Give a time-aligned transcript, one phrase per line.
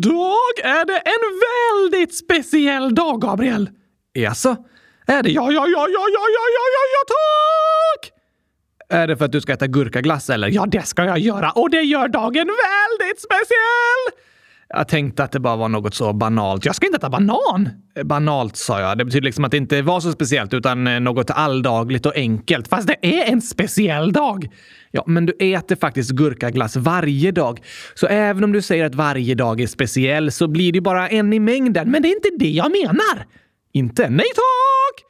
[0.00, 3.70] Idag är det en väldigt speciell dag, Gabriel.
[4.12, 4.56] Jaså?
[5.06, 5.30] Är det?
[5.30, 8.12] Ja, ja, ja, ja, ja, ja, ja, ja, ja, tack!
[9.00, 10.48] Är det för att du ska äta gurkaglass eller?
[10.48, 14.04] Ja, det ska jag göra och det gör dagen väldigt speciell!
[14.72, 16.64] Jag tänkte att det bara var något så banalt.
[16.64, 17.68] Jag ska inte äta banan!
[17.96, 18.98] Eh, banalt sa jag.
[18.98, 22.68] Det betyder liksom att det inte var så speciellt utan eh, något alldagligt och enkelt.
[22.68, 24.48] Fast det är en speciell dag!
[24.90, 27.60] Ja, men du äter faktiskt gurkaglass varje dag.
[27.94, 31.32] Så även om du säger att varje dag är speciell så blir det bara en
[31.32, 31.90] i mängden.
[31.90, 33.26] Men det är inte det jag menar!
[33.72, 34.10] Inte?
[34.10, 35.09] Nej tack!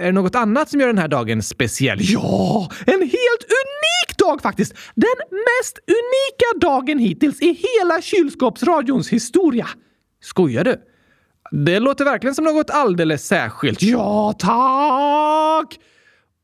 [0.00, 1.98] Är det något annat som gör den här dagen speciell?
[2.00, 4.74] Ja, en helt unik dag faktiskt!
[4.94, 9.68] Den mest unika dagen hittills i hela kylskåpsradions historia.
[10.22, 10.76] Skojar du?
[11.50, 13.82] Det låter verkligen som något alldeles särskilt.
[13.82, 15.78] Ja, tack!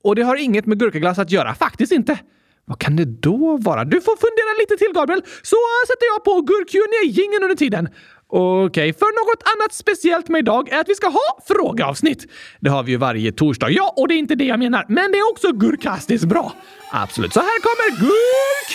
[0.05, 1.55] Och det har inget med gurkaglass att göra.
[1.55, 2.19] Faktiskt inte.
[2.65, 3.85] Vad kan det då vara?
[3.85, 5.57] Du får fundera lite till, Gabriel, så
[5.87, 7.89] sätter jag på gurk gingen under tiden.
[8.35, 12.27] Okej, okay, för något annat speciellt med idag är att vi ska ha frågeavsnitt.
[12.61, 13.71] Det har vi ju varje torsdag.
[13.71, 16.53] Ja, och det är inte det jag menar, men det är också gurkastiskt bra.
[16.93, 18.71] Absolut, så här kommer gurk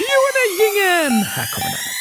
[0.60, 1.97] jingeln Här kommer den.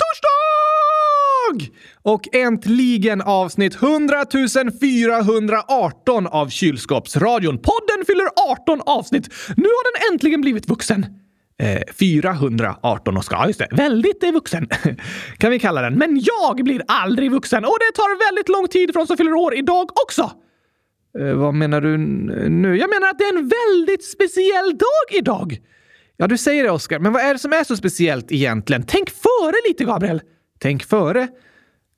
[0.00, 1.74] TORSDAG!
[2.02, 4.24] Och äntligen avsnitt 100
[4.80, 7.58] 418 av Kylskåpsradion.
[7.58, 9.28] Podden fyller 18 avsnitt.
[9.56, 11.06] Nu har den äntligen blivit vuxen.
[11.58, 13.36] Eh, 418 Oskar.
[13.36, 13.68] Ja, just det.
[13.72, 14.68] Väldigt är vuxen
[15.38, 15.94] kan vi kalla den.
[15.94, 19.32] Men jag blir aldrig vuxen och det tar väldigt lång tid för oss som fyller
[19.32, 20.30] år idag också.
[21.18, 21.96] Eh, vad menar du
[22.48, 22.76] nu?
[22.76, 25.58] Jag menar att det är en väldigt speciell dag idag.
[26.16, 28.82] Ja, du säger det Oskar, men vad är det som är så speciellt egentligen?
[28.86, 30.20] Tänk före lite, Gabriel.
[30.58, 31.28] Tänk före?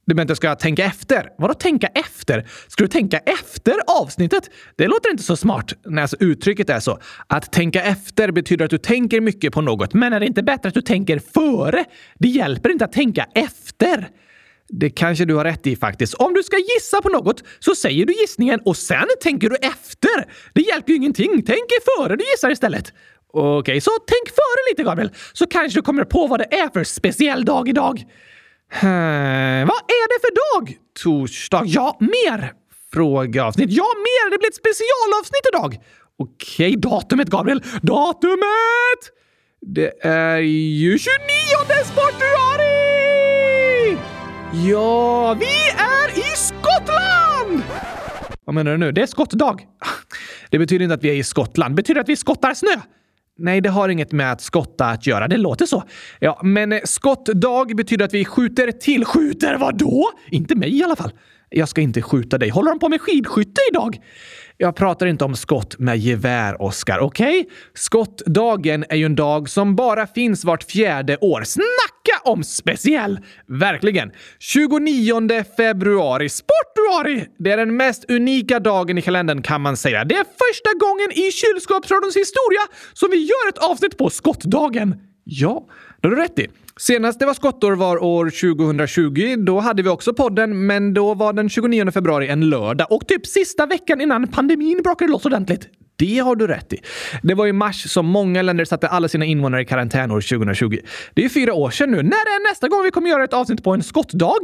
[0.06, 1.28] Du menar att jag ska tänka efter?
[1.38, 2.48] Vadå tänka efter?
[2.68, 4.50] Ska du tänka efter avsnittet?
[4.76, 5.72] Det låter inte så smart.
[5.86, 6.98] när alltså uttrycket är så.
[7.26, 9.94] Att tänka efter betyder att du tänker mycket på något.
[9.94, 11.84] Men är det inte bättre att du tänker före?
[12.18, 14.08] Det hjälper inte att tänka efter.
[14.68, 16.14] Det kanske du har rätt i faktiskt.
[16.14, 20.32] Om du ska gissa på något så säger du gissningen och sen tänker du efter.
[20.52, 21.42] Det hjälper ju ingenting.
[21.46, 22.92] Tänk före du gissar istället.
[23.32, 26.68] Okej, okay, så tänk före lite Gabriel, så kanske du kommer på vad det är
[26.68, 28.04] för speciell dag idag.
[28.80, 30.76] Hmm, vad är det för dag?
[31.02, 31.62] Torsdag.
[31.66, 32.52] Ja, mer
[32.92, 33.70] frågeavsnitt.
[33.70, 34.30] Ja, mer!
[34.30, 35.84] Det blir ett specialavsnitt idag.
[36.18, 37.62] Okej, datumet Gabriel.
[37.82, 39.02] Datumet!
[39.60, 41.10] Det är ju 29
[41.84, 42.78] februari!
[44.52, 47.62] Ja, vi är i Skottland!
[48.44, 48.92] Vad menar du nu?
[48.92, 49.56] Det är skottdag.
[50.50, 51.72] Det betyder inte att vi är i Skottland.
[51.72, 52.80] Det betyder att vi skottar snö.
[53.38, 55.28] Nej, det har inget med att skotta att göra.
[55.28, 55.82] Det låter så.
[56.20, 59.04] Ja, men eh, skottdag betyder att vi skjuter till.
[59.04, 60.10] Skjuter vad då?
[60.30, 61.10] Inte mig i alla fall.
[61.50, 62.48] Jag ska inte skjuta dig.
[62.48, 63.98] Håller de på med skidskytte idag?
[64.56, 66.98] Jag pratar inte om skott med gevär, Oskar.
[66.98, 67.40] Okej?
[67.40, 67.52] Okay?
[67.74, 71.42] Skottdagen är ju en dag som bara finns vart fjärde år.
[72.08, 73.20] Snacka om speciell!
[73.46, 74.10] Verkligen.
[74.38, 77.26] 29 februari, sportuari!
[77.38, 80.04] Det är den mest unika dagen i kalendern kan man säga.
[80.04, 82.60] Det är första gången i kylskåpsradions historia
[82.92, 84.94] som vi gör ett avsnitt på skottdagen.
[85.24, 85.66] Ja,
[86.00, 86.46] det har du rätt i.
[86.76, 89.36] Senast det var skottår var år 2020.
[89.38, 93.26] Då hade vi också podden, men då var den 29 februari en lördag och typ
[93.26, 95.68] sista veckan innan pandemin brakade loss ordentligt.
[95.98, 96.80] Det har du rätt i.
[97.22, 100.78] Det var i mars som många länder satte alla sina invånare i karantän år 2020.
[101.14, 101.96] Det är fyra år sedan nu.
[101.96, 104.40] När är nästa gång vi kommer göra ett avsnitt på en skottdag?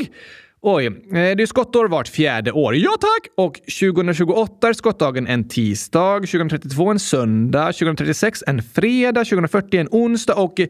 [0.67, 2.77] Oj, eh, det är skottår vart fjärde år.
[2.77, 3.29] Ja tack!
[3.37, 10.35] Och 2028 är skottdagen en tisdag, 2032 en söndag, 2036 en fredag, 2040 en onsdag
[10.35, 10.61] och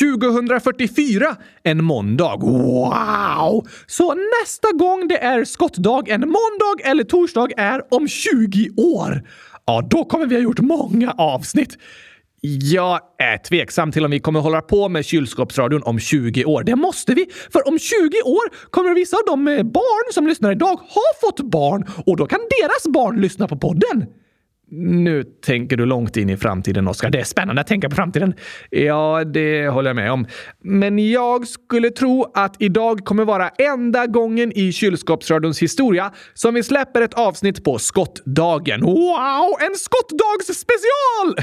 [0.00, 2.36] 2044 en måndag.
[2.36, 3.66] Wow!
[3.86, 9.22] Så nästa gång det är skottdag, en måndag eller torsdag är om 20 år.
[9.66, 11.78] Ja, då kommer vi ha gjort många avsnitt.
[12.60, 16.62] Jag är tveksam till om vi kommer hålla på med kylskåpsradion om 20 år.
[16.62, 20.52] Det måste vi, för om 20 år kommer vissa av de eh, barn som lyssnar
[20.52, 24.06] idag ha fått barn och då kan deras barn lyssna på podden.
[24.76, 27.10] Nu tänker du långt in i framtiden, Oskar.
[27.10, 28.34] Det är spännande att tänka på framtiden.
[28.70, 30.26] Ja, det håller jag med om.
[30.62, 36.62] Men jag skulle tro att idag kommer vara enda gången i kylskåpsradions historia som vi
[36.62, 38.80] släpper ett avsnitt på skottdagen.
[38.80, 39.56] Wow!
[39.60, 41.36] En skottdagsspecial!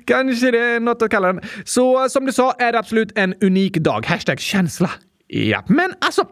[0.06, 1.40] Kanske det är något att kalla den.
[1.64, 4.06] Så som du sa är det absolut en unik dag.
[4.06, 4.90] Hashtag känsla.
[5.26, 6.24] Ja, men alltså,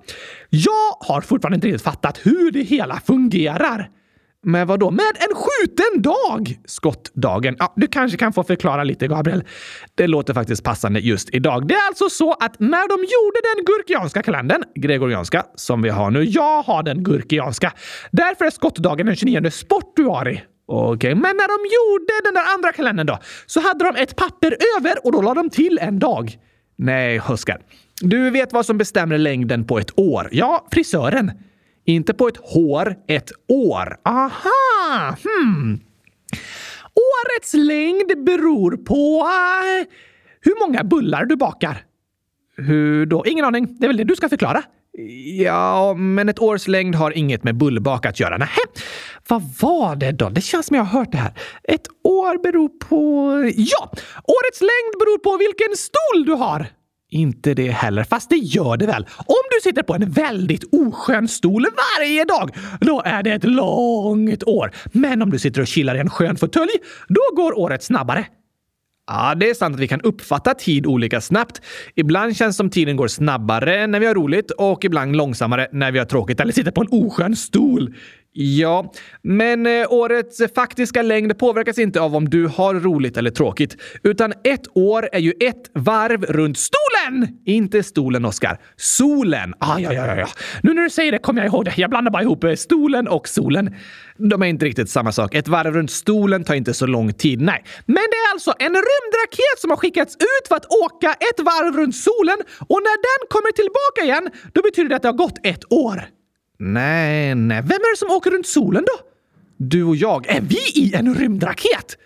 [0.51, 3.91] jag har fortfarande inte riktigt fattat hur det hela fungerar.
[4.49, 4.91] Med vad då?
[4.91, 6.59] Med en skjuten dag!
[6.65, 7.57] Skottdagen.
[7.59, 9.45] Ja, du kanske kan få förklara lite, Gabriel.
[9.95, 11.69] Det låter faktiskt passande just idag.
[11.69, 16.11] Det är alltså så att när de gjorde den gurkianska kalendern, gregorianska, som vi har
[16.11, 17.73] nu, jag har den gurkianska.
[18.11, 20.43] Därför är skottdagen den 29 sportuari.
[20.67, 21.15] Okej, okay.
[21.15, 25.07] men när de gjorde den där andra kalendern då, så hade de ett papper över
[25.07, 26.39] och då la de till en dag.
[26.77, 27.61] Nej, Oskar.
[28.01, 30.29] Du vet vad som bestämmer längden på ett år?
[30.33, 31.33] Ja, frisören.
[31.89, 33.97] Inte på ett hår, ett år.
[34.05, 35.17] Aha!
[35.25, 35.81] Hmm.
[36.95, 39.87] Årets längd beror på uh,
[40.41, 41.85] hur många bullar du bakar.
[42.57, 43.27] Hur då?
[43.27, 43.77] Ingen aning.
[43.79, 44.63] Det är väl det du ska förklara?
[45.43, 48.37] Ja, men ett års längd har inget med bullbak att göra.
[48.37, 48.61] Nähä.
[49.29, 50.29] Vad var det då?
[50.29, 51.33] Det känns som jag har hört det här.
[51.63, 53.31] Ett år beror på...
[53.57, 53.91] Ja!
[54.25, 56.67] Årets längd beror på vilken stol du har.
[57.11, 59.07] Inte det heller, fast det gör det väl.
[59.17, 61.67] Om du sitter på en väldigt oskön stol
[61.99, 62.51] varje dag,
[62.81, 64.73] då är det ett långt år.
[64.93, 66.71] Men om du sitter och chillar i en skön fåtölj,
[67.09, 68.27] då går året snabbare.
[69.07, 71.63] Ja, det är sant att vi kan uppfatta tid olika snabbt.
[71.95, 75.93] Ibland känns det som tiden går snabbare när vi har roligt och ibland långsammare när
[75.93, 77.95] vi har tråkigt eller sitter på en oskön stol.
[78.33, 83.77] Ja, men eh, årets faktiska längd påverkas inte av om du har roligt eller tråkigt.
[84.03, 86.88] Utan ett år är ju ett varv runt stolen!
[87.45, 88.59] Inte stolen, Oskar.
[88.77, 89.55] Solen!
[89.59, 90.29] Ah, ja, ja, ja.
[90.63, 91.75] Nu när du säger det kommer jag ihåg det.
[91.77, 93.75] Jag blandar bara ihop eh, stolen och solen.
[94.17, 95.35] De är inte riktigt samma sak.
[95.35, 97.65] Ett varv runt stolen tar inte så lång tid, nej.
[97.87, 101.77] Men det är alltså en rymdraket som har skickats ut för att åka ett varv
[101.77, 105.39] runt solen och när den kommer tillbaka igen, då betyder det att det har gått
[105.47, 106.05] ett år.
[106.59, 107.63] Nej, nej.
[107.63, 109.05] Vem är det som åker runt solen då?
[109.57, 110.27] Du och jag.
[110.27, 111.97] Är vi i en rymdraket?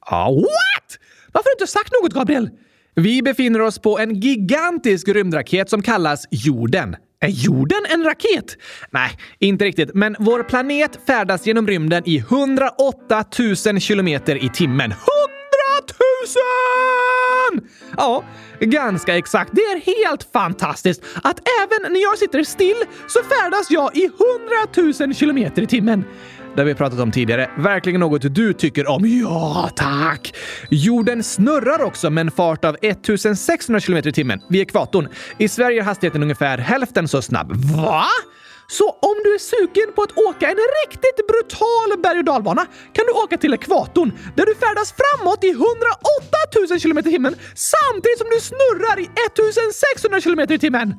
[0.00, 0.98] Ah, what?
[1.32, 2.50] Varför har du inte sagt något, Gabriel?
[3.00, 6.96] Vi befinner oss på en gigantisk rymdraket som kallas jorden.
[7.20, 8.56] Är jorden en raket?
[8.90, 9.94] Nej, inte riktigt.
[9.94, 13.24] Men vår planet färdas genom rymden i 108
[13.66, 14.90] 000 kilometer i timmen.
[14.90, 14.96] 100
[17.52, 17.68] 000!
[17.96, 18.24] Ja,
[18.60, 19.50] ganska exakt.
[19.52, 24.94] Det är helt fantastiskt att även när jag sitter still så färdas jag i 100
[25.06, 26.04] 000 kilometer i timmen.
[26.56, 27.50] Det har vi pratat om tidigare.
[27.58, 29.02] Verkligen något du tycker om?
[29.06, 30.34] Ja, tack!
[30.70, 35.08] Jorden snurrar också med en fart av 1600 km i timmen vid ekvatorn.
[35.38, 37.52] I Sverige är hastigheten ungefär hälften så snabb.
[37.52, 38.04] Va?
[38.66, 43.04] Så om du är sugen på att åka en riktigt brutal berg och dalbana kan
[43.06, 45.66] du åka till ekvatorn där du färdas framåt i 108
[46.70, 50.94] 000 km i timmen samtidigt som du snurrar i 1600 km i timmen.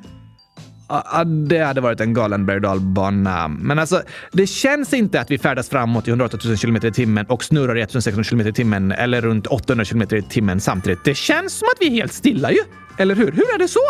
[0.88, 3.48] Ja, det hade varit en galen berg dalbana.
[3.48, 4.02] Men alltså,
[4.32, 7.76] det känns inte att vi färdas framåt i 108 000 km i timmen och snurrar
[7.76, 11.04] i 1600 km i timmen eller runt 800 km i timmen samtidigt.
[11.04, 12.60] Det känns som att vi är helt stilla ju.
[12.98, 13.32] Eller hur?
[13.32, 13.80] Hur är det så?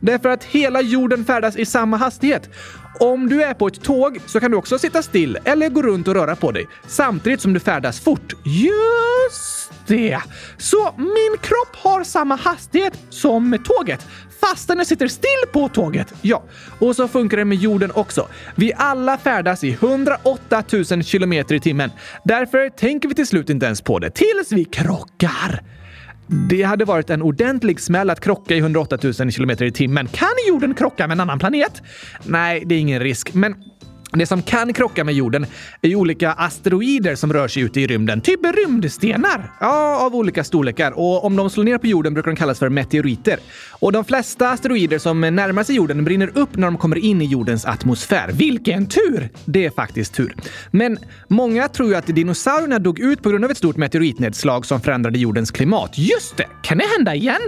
[0.00, 2.50] Därför att hela jorden färdas i samma hastighet.
[3.00, 6.08] Om du är på ett tåg så kan du också sitta still eller gå runt
[6.08, 8.34] och röra på dig samtidigt som du färdas fort.
[8.44, 10.20] Just det!
[10.58, 14.06] Så min kropp har samma hastighet som tåget
[14.50, 16.14] fastän jag sitter still på tåget.
[16.22, 16.44] Ja,
[16.78, 18.28] och så funkar det med jorden också.
[18.54, 21.90] Vi alla färdas i 108 000 kilometer i timmen.
[22.24, 25.60] Därför tänker vi till slut inte ens på det tills vi krockar.
[26.26, 30.06] Det hade varit en ordentlig smäll att krocka i 108 000 km i timmen.
[30.06, 31.82] Kan jorden krocka med en annan planet?
[32.24, 33.54] Nej, det är ingen risk, men
[34.18, 35.46] det som kan krocka med jorden
[35.82, 38.20] är olika asteroider som rör sig ute i rymden.
[38.20, 39.52] Typ rymdstenar.
[39.60, 40.92] Ja, av olika storlekar.
[40.92, 43.38] Och om de slår ner på jorden brukar de kallas för meteoriter.
[43.70, 47.24] Och de flesta asteroider som närmar sig jorden brinner upp när de kommer in i
[47.24, 48.30] jordens atmosfär.
[48.32, 49.28] Vilken tur!
[49.44, 50.34] Det är faktiskt tur.
[50.70, 50.98] Men
[51.28, 55.18] många tror ju att dinosaurierna dog ut på grund av ett stort meteoritnedslag som förändrade
[55.18, 55.98] jordens klimat.
[55.98, 56.46] Just det!
[56.62, 57.40] Kan det hända igen?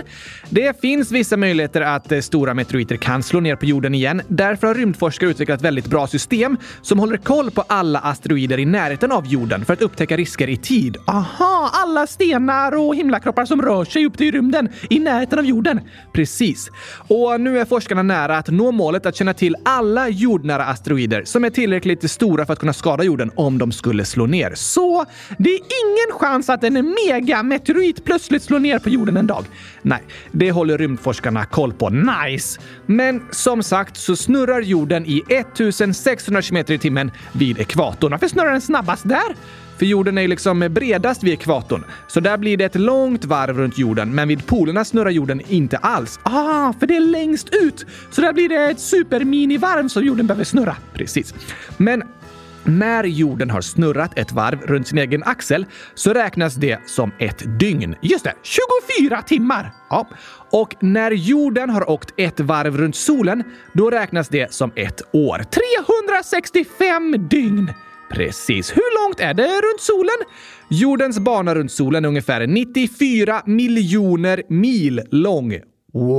[0.51, 4.23] Det finns vissa möjligheter att eh, stora meteoriter kan slå ner på jorden igen.
[4.29, 9.13] Därför har rymdforskare utvecklat väldigt bra system som håller koll på alla asteroider i närheten
[9.13, 10.97] av jorden för att upptäcka risker i tid.
[11.07, 15.81] Aha, alla stenar och himlakroppar som rör sig upp till rymden i närheten av jorden.
[16.13, 16.71] Precis.
[17.09, 21.45] Och nu är forskarna nära att nå målet att känna till alla jordnära asteroider som
[21.45, 24.53] är tillräckligt stora för att kunna skada jorden om de skulle slå ner.
[24.55, 25.05] Så
[25.39, 29.45] det är ingen chans att en megameteorit plötsligt slår ner på jorden en dag.
[29.83, 31.91] Nej, det håller rymdforskarna koll på.
[31.91, 32.61] Nice!
[32.87, 38.11] Men som sagt så snurrar jorden i 1600 km i timmen vid ekvatorn.
[38.11, 39.37] Varför snurrar den snabbast där?
[39.79, 43.59] För jorden är ju liksom bredast vid ekvatorn, så där blir det ett långt varv
[43.59, 46.21] runt jorden, men vid polerna snurrar jorden inte alls.
[46.23, 47.87] Ah, för det är längst ut!
[48.11, 50.77] Så där blir det ett superminivarv som jorden behöver snurra.
[50.95, 51.35] Precis.
[51.77, 52.03] Men
[52.69, 57.61] när jorden har snurrat ett varv runt sin egen axel så räknas det som ett
[57.61, 57.97] dygn.
[58.03, 59.73] Just det, 24 timmar!
[59.91, 60.09] Ja.
[60.51, 65.45] Och när jorden har åkt ett varv runt solen, då räknas det som ett år.
[66.09, 67.73] 365 dygn!
[68.11, 68.73] Precis.
[68.77, 70.17] Hur långt är det runt solen?
[70.71, 75.61] Jordens bana runt solen är ungefär 94 miljoner mil lång.
[75.93, 76.17] Wow!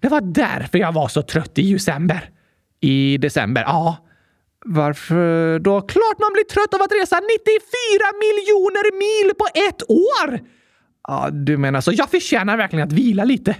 [0.00, 2.30] Det var därför jag var så trött i december.
[2.80, 3.62] I december?
[3.66, 3.96] Ja.
[4.64, 5.80] Varför då?
[5.80, 7.30] Klart man blir trött av att resa 94
[8.24, 10.40] miljoner mil på ett år!
[11.08, 11.92] Ja, du menar så.
[11.92, 13.56] Jag förtjänar verkligen att vila lite.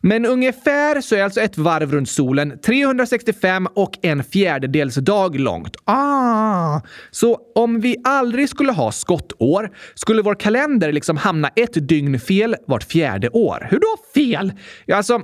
[0.01, 5.75] Men ungefär så är alltså ett varv runt solen 365 och en fjärdedels dag långt.
[5.85, 6.81] Ah!
[7.11, 12.55] Så om vi aldrig skulle ha skottår skulle vår kalender liksom hamna ett dygn fel
[12.67, 13.67] vart fjärde år.
[13.71, 14.53] Hur då fel?
[14.85, 15.21] Ja, alltså,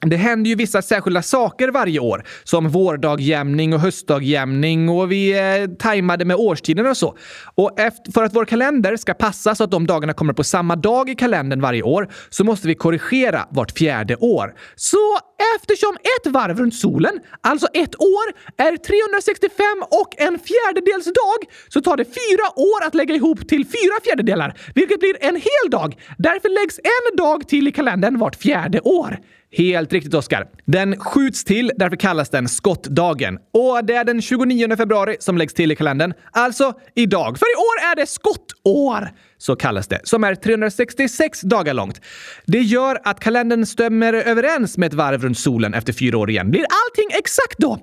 [0.00, 5.76] det händer ju vissa särskilda saker varje år, som vårdagjämning och höstdagjämning och vi är
[5.76, 7.16] tajmade med årstiderna och så.
[7.54, 10.76] Och efter, för att vår kalender ska passa så att de dagarna kommer på samma
[10.76, 14.54] dag i kalendern varje år så måste vi korrigera vart fjärde år.
[14.76, 15.18] Så
[15.56, 18.26] eftersom ett varv runt solen, alltså ett år,
[18.56, 23.64] är 365 och en fjärdedels dag så tar det fyra år att lägga ihop till
[23.64, 25.96] fyra fjärdedelar, vilket blir en hel dag.
[26.18, 29.18] Därför läggs en dag till i kalendern vart fjärde år.
[29.52, 30.46] Helt riktigt, Oskar.
[30.64, 33.38] Den skjuts till, därför kallas den skottdagen.
[33.52, 36.12] Och det är den 29 februari som läggs till i kalendern.
[36.30, 37.38] Alltså idag.
[37.38, 39.10] För i år är det skottår!
[39.38, 40.00] Så kallas det.
[40.04, 42.00] Som är 366 dagar långt.
[42.46, 46.50] Det gör att kalendern stämmer överens med ett varv runt solen efter fyra år igen.
[46.50, 47.78] Blir allting exakt då?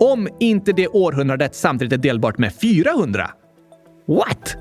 [0.00, 3.30] Om inte det århundradet samtidigt är delbart med 400.
[4.10, 4.56] What?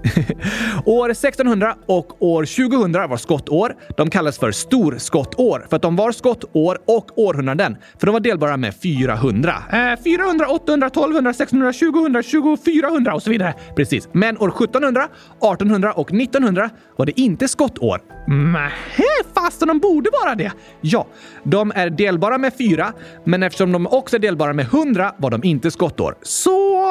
[0.86, 3.76] år 1600 och år 2000 var skottår.
[3.98, 7.78] De kallas för storskottår för att de var skottår och århundraden.
[8.00, 9.54] För de var delbara med 400.
[9.72, 13.54] Eh, 400, 800, 1200, 600, 2000, 2400 och så vidare.
[13.76, 14.10] Precis.
[14.12, 18.02] Men år 1700, 1800 och 1900 var det inte skottår.
[18.30, 20.52] Nähä, fastän de borde vara det.
[20.82, 21.08] Ja,
[21.44, 22.94] de är delbara med 4,
[23.24, 26.16] men eftersom de också är delbara med 100 var de inte skottår.
[26.22, 26.50] Så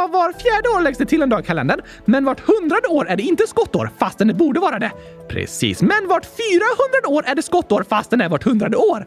[0.09, 3.17] var fjärde år läggs det till en dag i kalendern, men vart hundrade år är
[3.17, 4.93] det inte skottår fastän det borde vara det.
[5.29, 9.07] Precis, men vart 400 år är det skottår fastän det är vart hundrade år.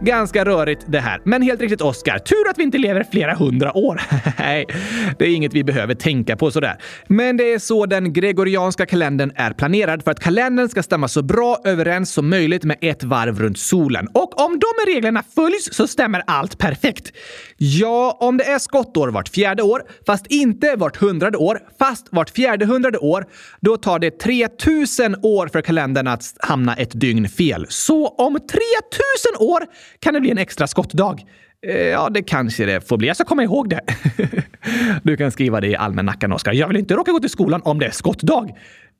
[0.00, 2.18] Ganska rörigt det här, men helt riktigt Oscar.
[2.18, 4.00] Tur att vi inte lever flera hundra år.
[4.38, 4.66] Nej,
[5.18, 6.76] det är inget vi behöver tänka på sådär.
[7.06, 11.22] Men det är så den gregorianska kalendern är planerad för att kalendern ska stämma så
[11.22, 14.08] bra överens som möjligt med ett varv runt solen.
[14.14, 17.12] Och om de reglerna följs så stämmer allt perfekt.
[17.56, 22.30] Ja, om det är skottår vart fjärde år, fast inte vart hundrade år, fast vart
[22.30, 23.26] fjärde hundrade år,
[23.60, 27.66] då tar det 3000 år för kalendern att hamna ett dygn fel.
[27.68, 28.50] Så om 3000
[29.38, 29.66] år
[30.00, 31.24] kan det bli en extra skottdag.
[31.66, 33.06] Eh, ja, det kanske det får bli.
[33.06, 33.80] Jag ska komma ihåg det.
[35.02, 36.52] Du kan skriva det i almanackan, Oskar.
[36.52, 38.48] Jag vill inte råka gå till skolan om det är skottdag.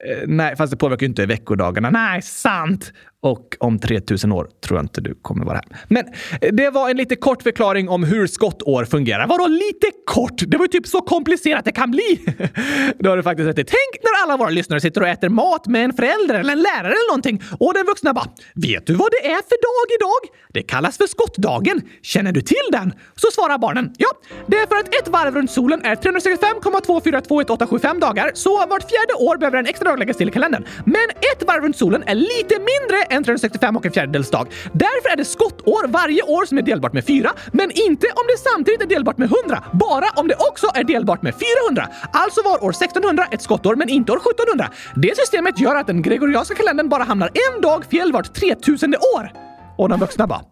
[0.06, 1.90] Eh, nej, fast det påverkar ju inte veckodagarna.
[1.90, 2.92] Nej, sant.
[3.22, 5.64] Och om 3000 år tror jag inte du kommer vara här.
[5.88, 6.04] Men
[6.40, 9.26] eh, det var en lite kort förklaring om hur skottår fungerar.
[9.26, 10.42] Vadå lite kort?
[10.46, 12.20] Det var ju typ så komplicerat det kan bli.
[12.98, 13.64] det har du faktiskt rätt i.
[13.64, 16.92] Tänk när alla våra lyssnare sitter och äter mat med en förälder eller en lärare
[16.92, 20.22] eller någonting och den vuxna bara “Vet du vad det är för dag idag?
[20.52, 21.82] Det kallas för skottdagen.
[22.02, 24.08] Känner du till den?” Så svarar barnen “Ja,
[24.46, 29.36] det är för att ett varv runt solen är 365,2421875 dagar, så vart fjärde år
[29.36, 30.64] behöver en extra dag läggas till i kalendern.
[30.84, 34.48] Men ett varv runt solen är lite mindre en 365 och en fjärdedels dag.
[34.72, 38.38] Därför är det skottår varje år som är delbart med 4, men inte om det
[38.38, 39.64] samtidigt är delbart med 100.
[39.72, 41.34] Bara om det också är delbart med
[41.68, 41.88] 400.
[42.12, 44.70] Alltså var år 1600 ett skottår, men inte år 1700.
[44.96, 49.32] Det systemet gör att den gregorianska kalendern bara hamnar en dag fel vart 3000 år.
[49.78, 50.42] Och de vuxna bara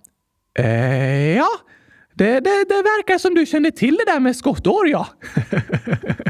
[0.58, 1.48] eh, ja,
[2.14, 5.06] det, det, det verkar som du kände till det där med skottår, ja.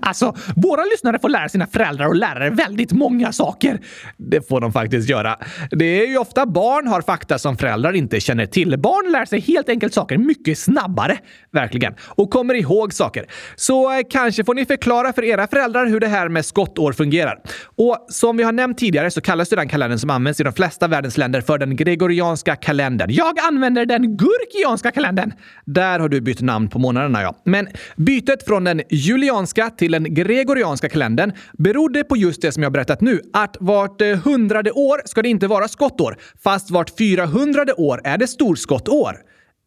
[0.00, 3.80] alltså, våra lyssnare får lära sina föräldrar och lärare väldigt många saker.
[4.16, 5.36] Det får de faktiskt göra.
[5.70, 8.78] Det är ju ofta barn har fakta som föräldrar inte känner till.
[8.78, 11.18] Barn lär sig helt enkelt saker mycket snabbare.
[11.52, 11.94] Verkligen.
[12.00, 13.26] Och kommer ihåg saker.
[13.56, 17.38] Så eh, kanske får ni förklara för era föräldrar hur det här med skottår fungerar.
[17.76, 20.88] Och som vi har nämnt tidigare så kallas den kalendern som används i de flesta
[20.88, 23.10] världens länder för den gregorianska kalendern.
[23.10, 25.32] Jag använder den gurkianska kalendern.
[25.64, 27.34] Där har du bytt namn på månaderna, ja.
[27.44, 32.72] Men bytet från den julianska till den gregorianska kalendern berodde på just det som jag
[32.72, 37.72] berättat nu, att vart eh, hundrade år ska det inte vara skottår, fast vart fyrahundrade
[37.72, 39.16] år är det storskottår.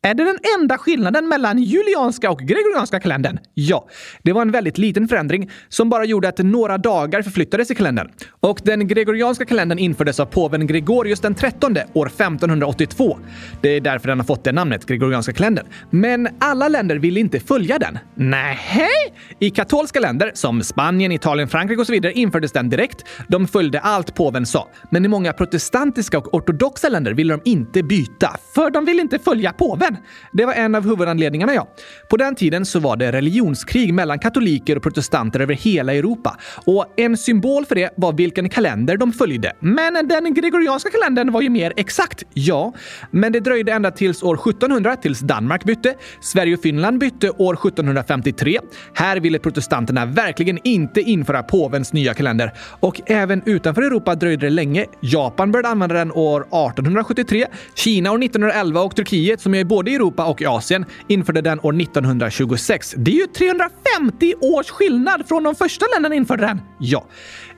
[0.01, 3.39] Är det den enda skillnaden mellan julianska och gregorianska kalendern?
[3.53, 3.87] Ja,
[4.23, 8.11] det var en väldigt liten förändring som bara gjorde att några dagar förflyttades i kalendern.
[8.39, 13.19] Och den gregorianska kalendern infördes av påven Gregorius den 13 år 1582.
[13.61, 15.65] Det är därför den har fått det namnet, gregorianska kalendern.
[15.89, 17.99] Men alla länder ville inte följa den.
[18.15, 19.13] Nej.
[19.39, 23.05] I katolska länder som Spanien, Italien, Frankrike och så vidare infördes den direkt.
[23.27, 24.67] De följde allt påven sa.
[24.91, 28.35] Men i många protestantiska och ortodoxa länder ville de inte byta.
[28.55, 31.67] För de ville inte följa påven men Det var en av huvudanledningarna, ja.
[32.09, 36.37] På den tiden så var det religionskrig mellan katoliker och protestanter över hela Europa.
[36.65, 39.53] Och en symbol för det var vilken kalender de följde.
[39.59, 42.23] Men den gregorianska kalendern var ju mer exakt.
[42.33, 42.73] Ja,
[43.11, 45.93] men det dröjde ända tills år 1700 tills Danmark bytte.
[46.21, 48.59] Sverige och Finland bytte år 1753.
[48.93, 52.53] Här ville protestanterna verkligen inte införa påvens nya kalender.
[52.79, 54.85] Och även utanför Europa dröjde det länge.
[54.99, 59.91] Japan började använda den år 1873, Kina år 1911 och Turkiet, som är båda både
[59.91, 62.95] i Europa och i Asien införde den år 1926.
[62.97, 66.61] Det är ju 350 års skillnad från de första länderna införde den.
[66.79, 67.05] Ja.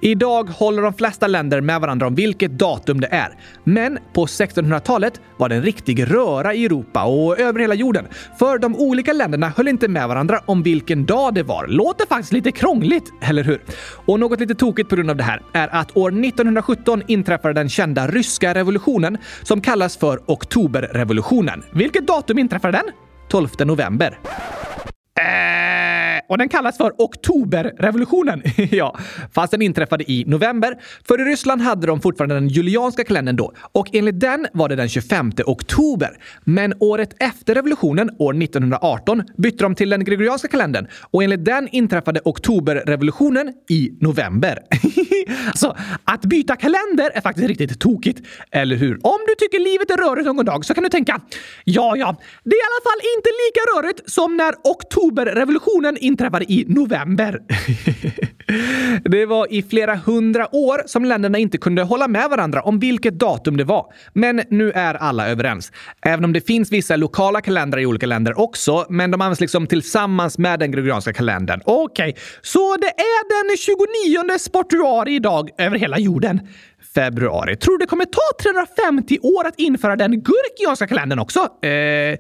[0.03, 3.38] Idag håller de flesta länder med varandra om vilket datum det är.
[3.63, 8.08] Men på 1600-talet var det en riktig röra i Europa och över hela jorden.
[8.39, 11.67] För de olika länderna höll inte med varandra om vilken dag det var.
[11.67, 13.62] Låter faktiskt lite krångligt, eller hur?
[14.05, 17.70] Och något lite tokigt på grund av det här är att år 1917 inträffade den
[17.70, 21.63] kända ryska revolutionen som kallas för oktoberrevolutionen.
[21.74, 22.86] Vilket datum inträffade den?
[23.29, 24.20] 12 november.
[25.20, 26.00] Äh,
[26.31, 28.41] och den kallas för Oktoberrevolutionen.
[28.72, 28.98] ja,
[29.33, 30.77] fast den inträffade i november.
[31.07, 34.75] För i Ryssland hade de fortfarande den julianska kalendern då och enligt den var det
[34.75, 36.17] den 25 oktober.
[36.44, 41.67] Men året efter revolutionen, år 1918, bytte de till den gregorianska kalendern och enligt den
[41.72, 44.59] inträffade oktoberrevolutionen i november.
[45.48, 49.00] alltså, att byta kalender är faktiskt riktigt tokigt, eller hur?
[49.03, 51.22] Om du tycker livet är rörigt någon dag så kan du tänka
[51.63, 56.66] ja, ja, det är i alla fall inte lika rörigt som när oktoberrevolutionen inträffade i
[56.68, 57.40] november.
[59.10, 63.20] det var i flera hundra år som länderna inte kunde hålla med varandra om vilket
[63.20, 63.86] datum det var.
[64.14, 65.72] Men nu är alla överens.
[66.05, 69.68] Även om det finns vissa lokala kalendrar i olika länder också, men de används liksom
[69.68, 71.62] tillsammans med den gregorianska kalendern.
[71.66, 72.22] Okej, okay.
[72.42, 76.42] så det är den 29 sportuari idag över hela jorden
[76.96, 77.55] februari.
[77.55, 81.39] Tror du det kommer ta 350 år att införa den gurkianska kalendern också?
[81.65, 82.17] Eh,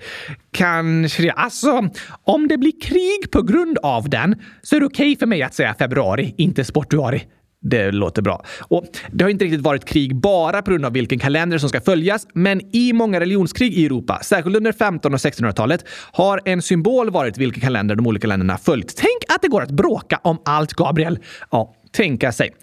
[0.51, 1.31] kanske det.
[1.31, 1.89] Alltså,
[2.23, 5.43] om det blir krig på grund av den så är det okej okay för mig
[5.43, 7.27] att säga februari, inte sportuari.
[7.63, 8.45] Det låter bra.
[8.61, 11.81] Och Det har inte riktigt varit krig bara på grund av vilken kalender som ska
[11.81, 17.09] följas, men i många religionskrig i Europa, särskilt under 1500 och 1600-talet, har en symbol
[17.09, 18.97] varit vilken kalender de olika länderna följt.
[18.97, 21.19] Tänk att det går att bråka om allt, Gabriel.
[21.51, 22.53] Ja, tänka sig.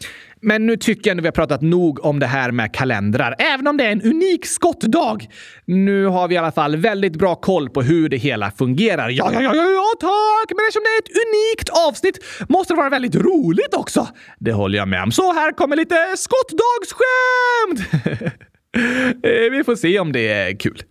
[0.41, 3.67] Men nu tycker jag ändå vi har pratat nog om det här med kalendrar, även
[3.67, 5.19] om det är en unik skottdag.
[5.65, 9.09] Nu har vi i alla fall väldigt bra koll på hur det hela fungerar.
[9.09, 10.51] Ja, ja, ja, ja, ja tack!
[10.57, 14.09] Men eftersom det är ett unikt avsnitt måste det vara väldigt roligt också.
[14.39, 15.13] Det håller jag med om.
[15.13, 18.05] Så här kommer lite skottdagsskämt!
[19.23, 20.83] Eh, vi får se om det är kul.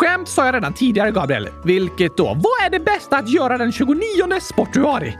[0.00, 1.48] Skämt sa jag redan tidigare, Gabriel.
[1.64, 2.24] Vilket då?
[2.24, 4.00] Vad är det bästa att göra den 29
[4.40, 5.16] sportuari?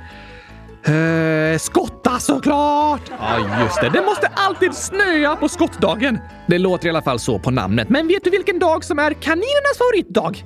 [0.85, 3.01] Eh, skotta såklart!
[3.19, 3.91] Ja, just det.
[3.93, 6.19] Det måste alltid snöa på skottdagen.
[6.47, 7.89] Det låter i alla fall så på namnet.
[7.89, 10.45] Men vet du vilken dag som är kaninernas favoritdag?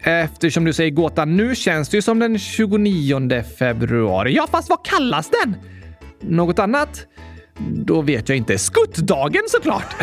[0.00, 4.34] Eftersom du säger gåtan nu känns det ju som den 29 februari.
[4.34, 5.56] Ja, fast vad kallas den?
[6.20, 7.06] Något annat?
[7.58, 8.58] Då vet jag inte.
[8.58, 9.96] Skuttdagen såklart!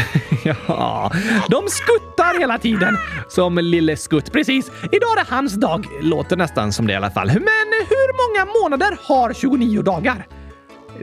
[0.68, 1.12] ja,
[1.50, 2.98] de skuttar hela tiden.
[3.30, 4.32] Som Lille Skutt.
[4.32, 4.72] Precis.
[4.91, 5.86] Idag är hans dag.
[6.02, 7.28] Låter nästan som det i alla fall.
[7.28, 10.28] Men hur många månader har 29 dagar?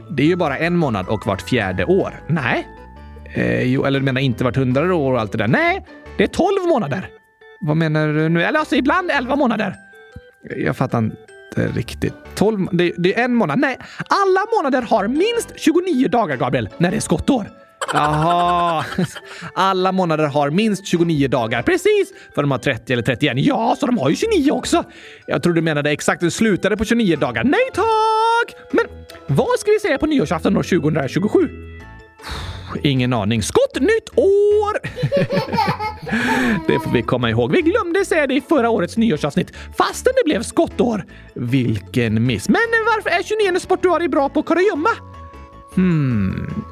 [0.09, 2.23] Det är ju bara en månad och vart fjärde år.
[2.27, 2.67] Nej.
[3.33, 5.47] Eh, jo, eller du menar inte vart hundrade år och allt det där?
[5.47, 5.85] Nej,
[6.17, 7.09] det är 12 månader.
[7.59, 8.43] Vad menar du nu?
[8.43, 9.75] Eller alltså ibland 11 månader.
[10.57, 11.17] Jag fattar inte
[11.57, 12.13] inte riktigt.
[12.35, 13.59] 12, det, det är en månad.
[13.59, 17.49] Nej, alla månader har minst 29 dagar, Gabriel, när det är skottår.
[17.93, 18.85] Jaha,
[19.55, 21.61] alla månader har minst 29 dagar.
[21.61, 22.13] Precis!
[22.35, 23.33] För de har 30 eller 31.
[23.37, 24.83] Ja, så de har ju 29 också.
[25.25, 27.43] Jag trodde du menade exakt det slutade på 29 dagar.
[27.43, 28.71] Nej tack!
[28.71, 28.85] Men
[29.27, 31.49] vad ska vi säga på nyårsafton år 2027?
[32.83, 33.43] Ingen aning.
[33.43, 34.77] Skott nytt år!
[36.67, 37.51] det får vi komma ihåg.
[37.51, 41.05] Vi glömde säga det i förra årets nyårsavsnitt, fastän det blev skottår.
[41.33, 42.49] Vilken miss.
[42.49, 44.89] Men varför är 29 sportuari bra på kurragömma?
[45.75, 46.63] Hmm.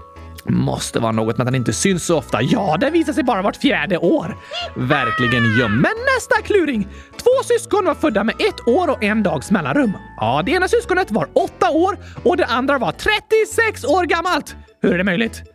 [0.46, 2.42] Måste vara något med att han inte syns så ofta.
[2.42, 4.38] Ja, det visar sig bara vart fjärde år.
[4.76, 5.72] Verkligen göm.
[5.72, 6.88] Men nästa kluring!
[7.18, 9.92] Två syskon var födda med ett år och en dags mellanrum.
[10.18, 14.56] Ja, det ena syskonet var åtta år och det andra var 36 år gammalt.
[14.82, 15.51] Hur är det möjligt?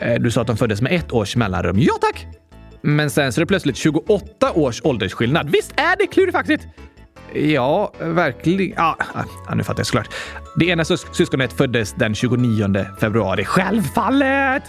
[0.00, 1.76] Eh, du sa att de föddes med ett års mellanrum.
[1.78, 2.26] Ja, tack!
[2.82, 5.50] Men sen så är det plötsligt 28 års åldersskillnad.
[5.50, 6.66] Visst är det klurifaxigt?
[7.34, 8.74] Ja, verkligen.
[8.76, 10.08] Ja, ah, ah, nu fattar jag såklart.
[10.56, 13.44] Det ena sys syskonet föddes den 29 februari.
[13.44, 14.62] Självfallet!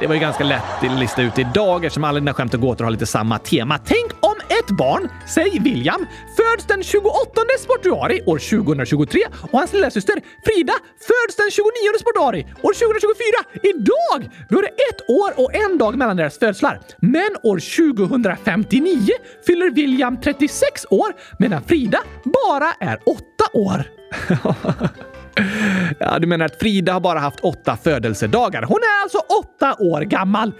[0.00, 2.84] Det var ju ganska lätt att lista ut idag eftersom alla dina skämt och gåtor
[2.84, 3.78] har lite samma tema.
[3.78, 6.06] Tänk om ett barn, säg William,
[6.36, 7.10] föds den 28
[7.58, 11.68] sportuari år 2023 och hans lillasyster Frida föds den 29
[12.00, 13.24] sportuari år 2024.
[13.62, 14.30] Idag!
[14.48, 16.80] Då är det ett år och en dag mellan deras födslar.
[17.00, 17.58] Men år
[17.92, 19.08] 2059
[19.46, 23.84] fyller William 36 år medan Frida bara är 8 år.
[25.98, 28.62] Ja, du menar att Frida har bara haft åtta födelsedagar.
[28.62, 30.52] Hon är alltså åtta år gammal.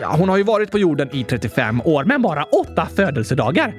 [0.00, 3.74] Ja, hon har ju varit på jorden i 35 år, men bara åtta födelsedagar.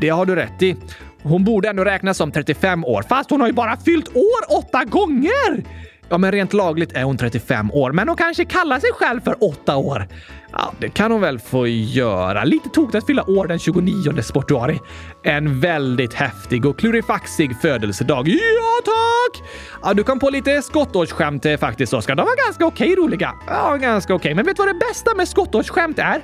[0.00, 0.76] Det har du rätt i.
[1.22, 4.84] Hon borde ändå räknas som 35 år, fast hon har ju bara fyllt år åtta
[4.84, 5.64] gånger!
[6.12, 9.44] Ja, men rent lagligt är hon 35 år, men hon kanske kallar sig själv för
[9.44, 10.08] 8 år.
[10.52, 12.44] Ja, det kan hon väl få göra.
[12.44, 14.80] Lite tokigt att fylla år den 29 sportuari.
[15.22, 18.28] En väldigt häftig och klurifaxig födelsedag.
[18.28, 19.48] Ja, tack!
[19.82, 22.14] Ja, du kom på lite skottårsskämt eh, faktiskt, Oskar.
[22.14, 23.34] De var ganska okej okay, roliga.
[23.46, 24.24] Ja, ganska okej.
[24.24, 24.34] Okay.
[24.34, 26.22] Men vet du vad det bästa med skottårsskämt är?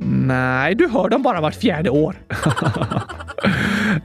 [0.00, 2.16] Nej, du hör dem bara vart fjärde år.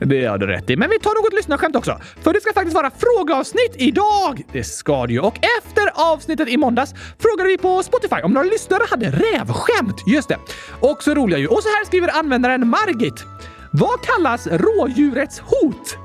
[0.00, 0.76] det har du rätt i.
[0.76, 2.00] Men vi tar något lyssnarskämt också.
[2.22, 4.42] För det ska faktiskt vara frågeavsnitt idag!
[4.52, 5.20] Det ska det ju.
[5.20, 9.96] Och efter avsnittet i måndags frågade vi på Spotify om några lyssnare hade rävskämt.
[10.06, 10.38] Just det.
[10.80, 11.46] Också roliga ju.
[11.46, 13.24] Och så här skriver användaren Margit.
[13.72, 15.98] Vad kallas rådjurets hot?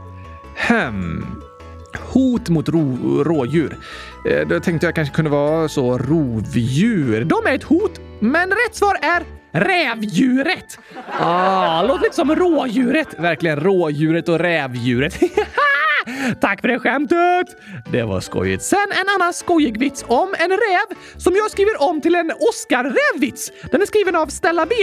[0.67, 1.41] Hmm.
[2.13, 3.78] Hot mot ro rådjur.
[4.30, 7.26] Eh, då tänkte jag kanske kunde vara så rovdjur.
[7.26, 10.80] De är ett hot, men rätt svar är Rävdjuret!
[11.20, 13.20] Ah, låter lite som rådjuret.
[13.20, 15.20] Verkligen rådjuret och rävdjuret.
[16.41, 17.48] Tack för det skämtet!
[17.91, 18.63] Det var skojigt.
[18.63, 23.52] Sen en annan skojig vits om en räv som jag skriver om till en Oscar-rävvits.
[23.72, 24.76] Den är skriven av Stella B.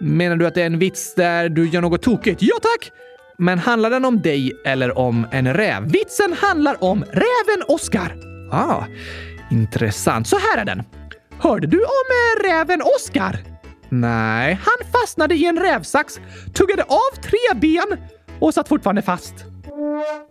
[0.00, 2.42] Menar du att det är en vits där du gör något tokigt?
[2.42, 2.90] Ja tack!
[3.38, 5.82] Men handlar den om dig eller om en räv?
[5.90, 8.14] Vitsen handlar om räven Oscar.
[8.52, 8.84] Ah,
[9.50, 10.28] intressant.
[10.28, 10.82] Så här är den.
[11.38, 13.53] Hörde du om eh, räven Oscar?
[14.00, 14.60] Nej.
[14.64, 16.20] Han fastnade i en rävsax,
[16.54, 17.98] tuggade av tre ben
[18.40, 19.34] och satt fortfarande fast.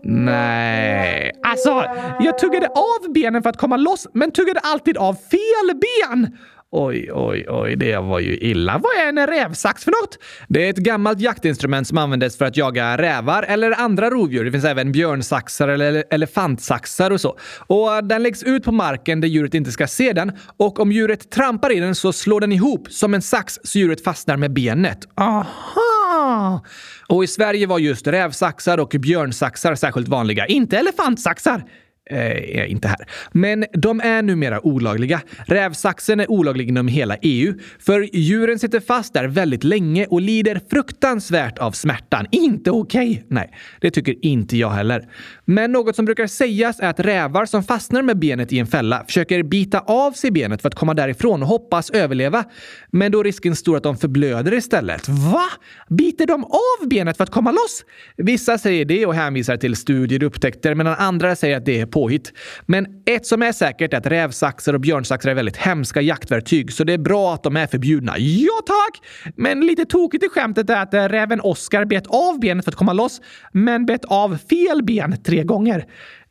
[0.04, 1.32] Nej.
[1.44, 1.86] Alltså,
[2.20, 6.38] jag tuggade av benen för att komma loss, men tuggade alltid av fel ben.
[6.76, 8.78] Oj, oj, oj, det var ju illa.
[8.78, 10.20] Vad är en rävsax för något?
[10.48, 14.46] Det är ett gammalt jaktinstrument som användes för att jaga rävar eller andra rovdjur.
[14.46, 17.38] Det finns även björnsaxar eller elefantsaxar och så.
[17.58, 21.32] Och den läggs ut på marken där djuret inte ska se den och om djuret
[21.32, 25.00] trampar i den så slår den ihop som en sax så djuret fastnar med benet.
[25.16, 26.64] Aha!
[27.08, 31.64] Och i Sverige var just rävsaxar och björnsaxar särskilt vanliga, inte elefantsaxar.
[32.10, 33.08] Eh, inte här.
[33.32, 35.22] Men de är numera olagliga.
[35.46, 40.62] Rävsaxen är olaglig inom hela EU, för djuren sitter fast där väldigt länge och lider
[40.70, 42.28] fruktansvärt av smärtan.
[42.32, 43.12] Inte okej!
[43.12, 43.24] Okay.
[43.28, 45.10] Nej, det tycker inte jag heller.
[45.46, 49.04] Men något som brukar sägas är att rävar som fastnar med benet i en fälla
[49.06, 52.44] försöker bita av sig benet för att komma därifrån och hoppas överleva.
[52.92, 55.10] Men då är risken stor att de förblöder istället.
[55.10, 55.46] Va?
[55.90, 57.86] Biter de av benet för att komma loss?
[58.18, 61.93] Vissa säger det och hänvisar till studier och upptäckter medan andra säger att det är
[61.94, 62.34] påhitt.
[62.66, 66.84] Men ett som är säkert är att rävsaxar och björnsaxar är väldigt hemska jaktverktyg, så
[66.84, 68.14] det är bra att de är förbjudna.
[68.18, 69.02] Ja tack!
[69.36, 72.76] Men lite tokigt i skämtet är att eh, räven Oscar bet av benet för att
[72.76, 75.86] komma loss, men bet av fel ben tre gånger.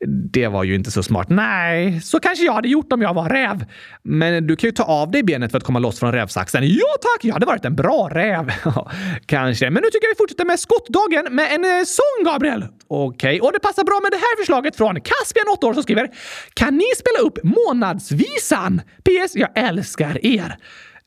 [0.07, 1.29] Det var ju inte så smart.
[1.31, 3.65] Nej, så kanske jag hade gjort om jag var räv.
[4.03, 6.69] Men du kan ju ta av dig benet för att komma loss från rävsaxen.
[6.69, 8.53] Ja tack, jag hade varit en bra räv.
[9.27, 9.71] kanske.
[9.71, 12.65] Men nu tycker jag vi fortsätter med skottdagen med en eh, sång, Gabriel.
[12.89, 13.41] Okej, okay.
[13.41, 16.11] och det passar bra med det här förslaget från Caspian, 8 år, som skriver
[16.55, 18.81] Kan ni spela upp månadsvisan?
[19.05, 19.35] PS.
[19.35, 20.57] Jag älskar er.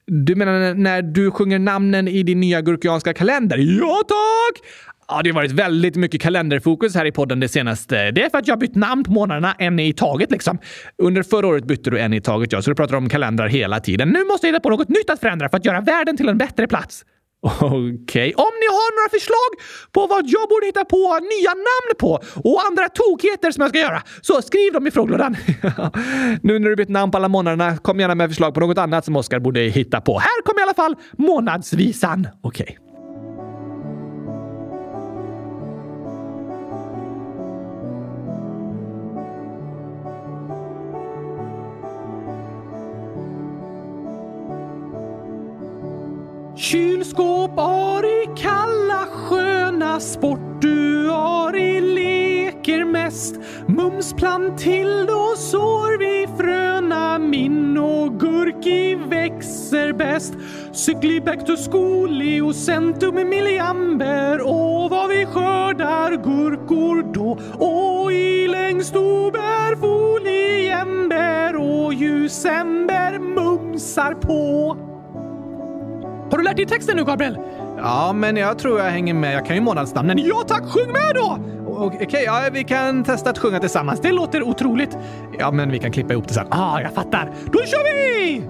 [0.07, 3.57] Du menar när du sjunger namnen i din nya gurkianska kalender?
[3.57, 4.61] Ja tack!
[5.07, 8.11] Ja, det har varit väldigt mycket kalenderfokus här i podden det senaste.
[8.11, 10.59] Det är för att jag bytt namn på månaderna en i taget liksom.
[10.97, 13.79] Under förra året bytte du en i taget, ja, så du pratar om kalendrar hela
[13.79, 14.09] tiden.
[14.09, 16.37] Nu måste jag hitta på något nytt att förändra för att göra världen till en
[16.37, 17.05] bättre plats.
[17.61, 17.93] Okej.
[18.03, 18.33] Okay.
[18.33, 19.51] Om ni har några förslag
[19.91, 22.11] på vad jag borde hitta på nya namn på
[22.49, 25.35] och andra tokigheter som jag ska göra, så skriv dem i frågelådan.
[26.41, 29.05] nu när du bytt namn på alla månaderna, kom gärna med förslag på något annat
[29.05, 30.19] som Oskar borde hitta på.
[30.19, 32.27] Här kommer i alla fall månadsvisan.
[32.41, 32.63] Okej.
[32.63, 32.84] Okay.
[46.57, 53.35] Kylskåp, har I kalla sköna sport du har I leker mest.
[53.67, 54.13] Mums
[55.07, 60.33] då sår vi fröna min och gurki växer bäst.
[60.71, 71.55] Cykli back och milliamber och vad vi skördar gurkor då och i längst ober foliember
[71.55, 74.77] och ljusember mumsar på.
[76.35, 77.37] Har du lärt dig texten nu, Gabriel?
[77.77, 79.35] Ja, men jag tror jag hänger med.
[79.35, 80.17] Jag kan ju månadsnamnen.
[80.17, 81.39] Ja tack, sjung med då!
[81.67, 84.01] Okej, okay, ja, vi kan testa att sjunga tillsammans.
[84.01, 84.97] Det låter otroligt.
[85.39, 86.47] Ja, men vi kan klippa ihop det sen.
[86.49, 87.31] Ah, jag fattar.
[87.45, 88.43] Då kör vi!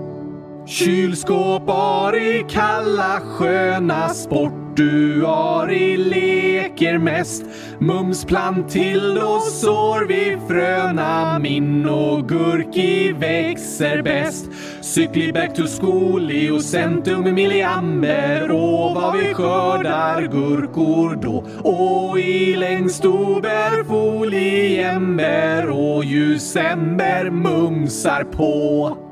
[0.65, 1.69] Kylskåp,
[2.15, 7.43] i kalla sköna sport du Ari leker mest.
[7.79, 14.49] Mums då sår vi fröna min och gurki växer bäst.
[14.81, 21.45] Cykli back to skoli och centum milliamber och vad vi skördar gurkor då.
[21.69, 29.04] Och i längst ober foliember och ljusember mumsar på.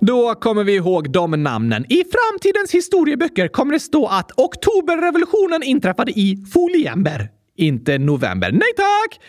[0.00, 1.84] Då kommer vi ihåg de namnen.
[1.88, 8.52] I framtidens historieböcker kommer det stå att oktoberrevolutionen inträffade i foliember, inte november.
[8.52, 9.20] Nej tack!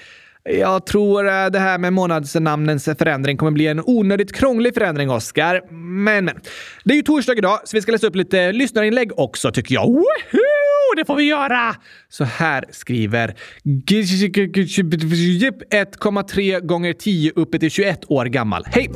[0.50, 5.62] Jag tror eh, det här med månadsnamnens förändring kommer bli en onödigt krånglig förändring, Oskar.
[5.72, 6.40] Men, men.
[6.84, 9.86] Det är ju torsdag idag, så vi ska läsa upp lite lyssnarinlägg också, tycker jag.
[9.86, 10.68] Woohoo!
[10.98, 11.76] det får vi göra!
[12.10, 18.64] Så här skriver 1,3 gånger 10 uppe till 21 år gammal.
[18.68, 18.90] Hej!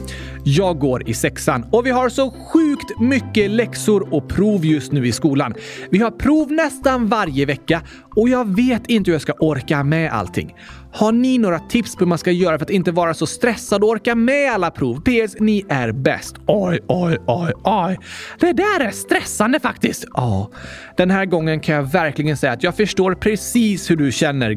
[0.43, 5.07] Jag går i sexan och vi har så sjukt mycket läxor och prov just nu
[5.07, 5.53] i skolan.
[5.89, 7.81] Vi har prov nästan varje vecka
[8.15, 10.55] och jag vet inte hur jag ska orka med allting.
[10.93, 13.83] Har ni några tips på hur man ska göra för att inte vara så stressad
[13.83, 15.01] och orka med alla prov?
[15.01, 15.35] PS.
[15.39, 16.35] Ni är bäst.
[16.47, 17.99] Oj, oj, oj, oj.
[18.39, 20.05] Det där är stressande faktiskt.
[20.13, 20.51] Ja,
[20.97, 24.53] den här gången kan jag verkligen säga att jag förstår precis hur du känner.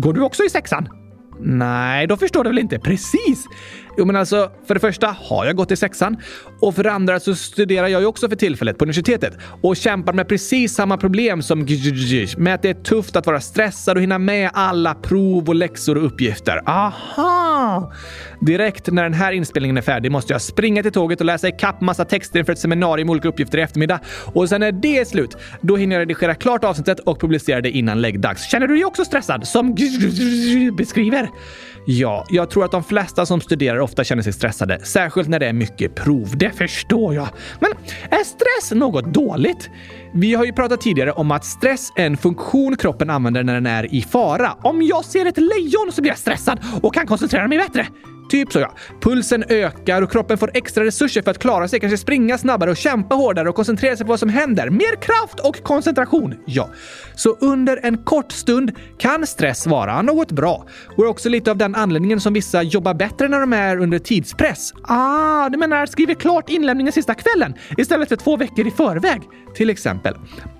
[0.00, 0.88] Går du också i sexan?
[1.40, 3.44] Nej, då förstår du väl inte precis?
[3.98, 6.16] Jo, men alltså, för det första har jag gått i sexan
[6.60, 10.12] och för det andra så studerar jag ju också för tillfället på universitetet och kämpar
[10.12, 11.66] med precis samma problem som
[12.36, 15.96] med att det är tufft att vara stressad och hinna med alla prov och läxor
[15.96, 16.62] och uppgifter.
[16.66, 17.92] Aha!
[18.40, 21.80] Direkt när den här inspelningen är färdig måste jag springa till tåget och läsa ikapp
[21.80, 24.00] massa texter inför ett seminarium med olika uppgifter i eftermiddag.
[24.34, 27.70] Och sen när det är slut, då hinner jag redigera klart avsnittet och publicera det
[27.70, 28.50] innan läggdags.
[28.50, 29.48] Känner du dig också stressad?
[29.48, 29.74] Som
[30.76, 31.28] beskriver?
[31.88, 35.46] Ja, jag tror att de flesta som studerar ofta känner sig stressade, särskilt när det
[35.46, 36.38] är mycket prov.
[36.38, 37.28] Det förstår jag.
[37.60, 37.70] Men
[38.10, 39.70] är stress något dåligt?
[40.14, 43.66] Vi har ju pratat tidigare om att stress är en funktion kroppen använder när den
[43.66, 44.52] är i fara.
[44.62, 47.86] Om jag ser ett lejon så blir jag stressad och kan koncentrera mig bättre.
[48.28, 48.74] Typ så ja.
[49.00, 52.76] Pulsen ökar och kroppen får extra resurser för att klara sig, kanske springa snabbare och
[52.76, 54.70] kämpa hårdare och koncentrera sig på vad som händer.
[54.70, 56.34] Mer kraft och koncentration.
[56.44, 56.70] Ja.
[57.14, 60.66] Så under en kort stund kan stress vara något bra.
[60.96, 63.98] Och är också lite av den anledningen som vissa jobbar bättre när de är under
[63.98, 64.72] tidspress.
[64.82, 69.20] Ah, du menar skriver klart inlämningen sista kvällen istället för två veckor i förväg?
[69.54, 70.14] Till exempel.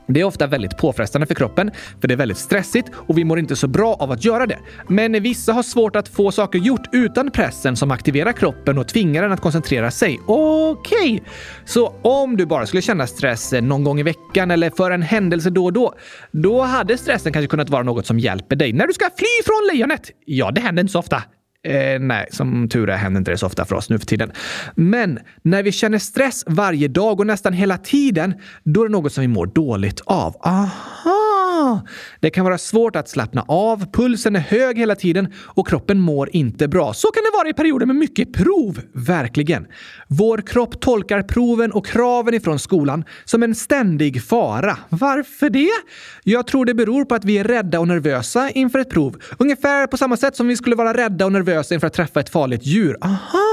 [0.08, 3.38] Det är ofta väldigt påfrestande för kroppen, för det är väldigt stressigt och vi mår
[3.38, 4.58] inte så bra av att göra det.
[4.88, 9.22] Men vissa har svårt att få saker gjort utan pressen som aktiverar kroppen och tvingar
[9.22, 10.20] den att koncentrera sig.
[10.26, 11.14] Okej!
[11.14, 11.20] Okay.
[11.64, 15.50] Så om du bara skulle känna stress någon gång i veckan eller för en händelse
[15.50, 15.94] då och då,
[16.30, 19.68] då hade stressen kanske kunnat vara något som hjälper dig när du ska fly från
[19.72, 20.10] lejonet.
[20.24, 21.22] Ja, det händer inte så ofta.
[21.66, 24.32] Eh, nej, som tur är händer inte det så ofta för oss nu för tiden.
[24.74, 29.12] Men när vi känner stress varje dag och nästan hela tiden, då är det något
[29.12, 30.36] som vi mår dåligt av.
[30.40, 31.15] Aha!
[32.20, 36.30] Det kan vara svårt att slappna av, pulsen är hög hela tiden och kroppen mår
[36.32, 36.94] inte bra.
[36.94, 38.80] Så kan det vara i perioder med mycket prov.
[38.92, 39.66] Verkligen.
[40.08, 44.78] Vår kropp tolkar proven och kraven ifrån skolan som en ständig fara.
[44.88, 45.70] Varför det?
[46.24, 49.16] Jag tror det beror på att vi är rädda och nervösa inför ett prov.
[49.38, 52.28] Ungefär på samma sätt som vi skulle vara rädda och nervösa inför att träffa ett
[52.28, 52.96] farligt djur.
[53.00, 53.45] Aha!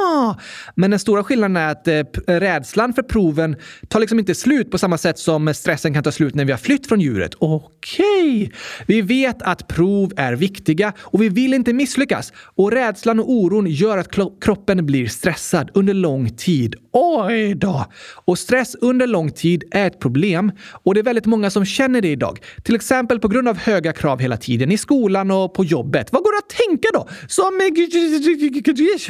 [0.75, 3.55] Men den stora skillnaden är att eh, rädslan för proven
[3.87, 6.59] tar liksom inte slut på samma sätt som stressen kan ta slut när vi har
[6.59, 7.31] flytt från djuret.
[7.39, 8.45] Okej!
[8.45, 8.49] Okay.
[8.85, 12.33] Vi vet att prov är viktiga och vi vill inte misslyckas.
[12.55, 16.75] Och rädslan och oron gör att kroppen blir stressad under lång tid.
[16.91, 17.85] Oj då!
[18.25, 20.51] Och stress under lång tid är ett problem
[20.83, 22.39] och det är väldigt många som känner det idag.
[22.63, 26.11] Till exempel på grund av höga krav hela tiden i skolan och på jobbet.
[26.11, 27.07] Vad går det att tänka då?
[27.27, 27.61] Som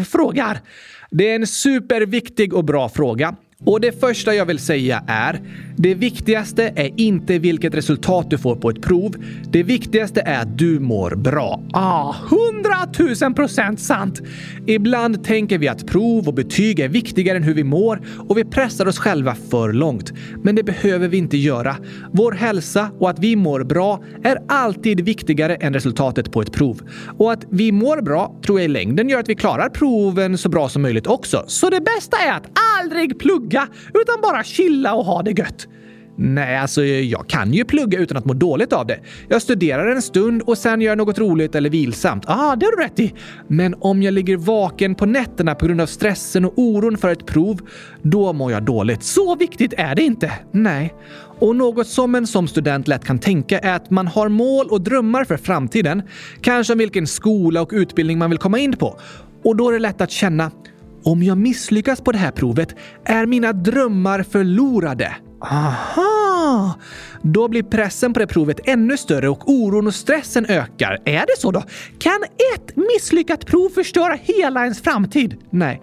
[0.06, 0.62] frågar.
[1.16, 3.36] Det är en superviktig och bra fråga.
[3.66, 5.42] Och det första jag vill säga är,
[5.76, 9.16] det viktigaste är inte vilket resultat du får på ett prov.
[9.52, 11.62] Det viktigaste är att du mår bra.
[11.74, 14.22] Ah, hundratusen procent sant!
[14.68, 18.46] Ibland tänker vi att prov och betyg är viktigare än hur vi mår och vi
[18.46, 20.14] pressar oss själva för långt.
[20.44, 21.76] Men det behöver vi inte göra.
[22.12, 26.82] Vår hälsa och att vi mår bra är alltid viktigare än resultatet på ett prov.
[27.18, 30.50] Och att vi mår bra tror jag i längden gör att vi klarar proven så
[30.50, 31.44] bra som möjligt också.
[31.48, 32.50] Så det bästa är att
[32.82, 35.68] aldrig plugga plugga, utan bara chilla och ha det gött.
[36.18, 39.00] Nej, alltså jag kan ju plugga utan att må dåligt av det.
[39.30, 42.24] Jag studerar en stund och sen gör jag något roligt eller vilsamt.
[42.28, 43.14] ah, det har du rätt i.
[43.48, 47.26] Men om jag ligger vaken på nätterna på grund av stressen och oron för ett
[47.26, 47.60] prov,
[48.02, 49.04] då mår jag dåligt.
[49.04, 50.32] Så viktigt är det inte.
[50.52, 50.94] Nej.
[51.40, 54.82] Och något som en som student lätt kan tänka är att man har mål och
[54.82, 56.02] drömmar för framtiden.
[56.42, 59.00] Kanske om vilken skola och utbildning man vill komma in på.
[59.44, 60.52] Och då är det lätt att känna
[61.04, 65.16] om jag misslyckas på det här provet är mina drömmar förlorade.
[65.44, 66.80] Aha!
[67.22, 71.02] Då blir pressen på det provet ännu större och oron och stressen ökar.
[71.06, 71.64] Är det så då?
[72.00, 72.20] Kan
[72.56, 75.38] ett misslyckat prov förstöra hela ens framtid?
[75.50, 75.82] Nej.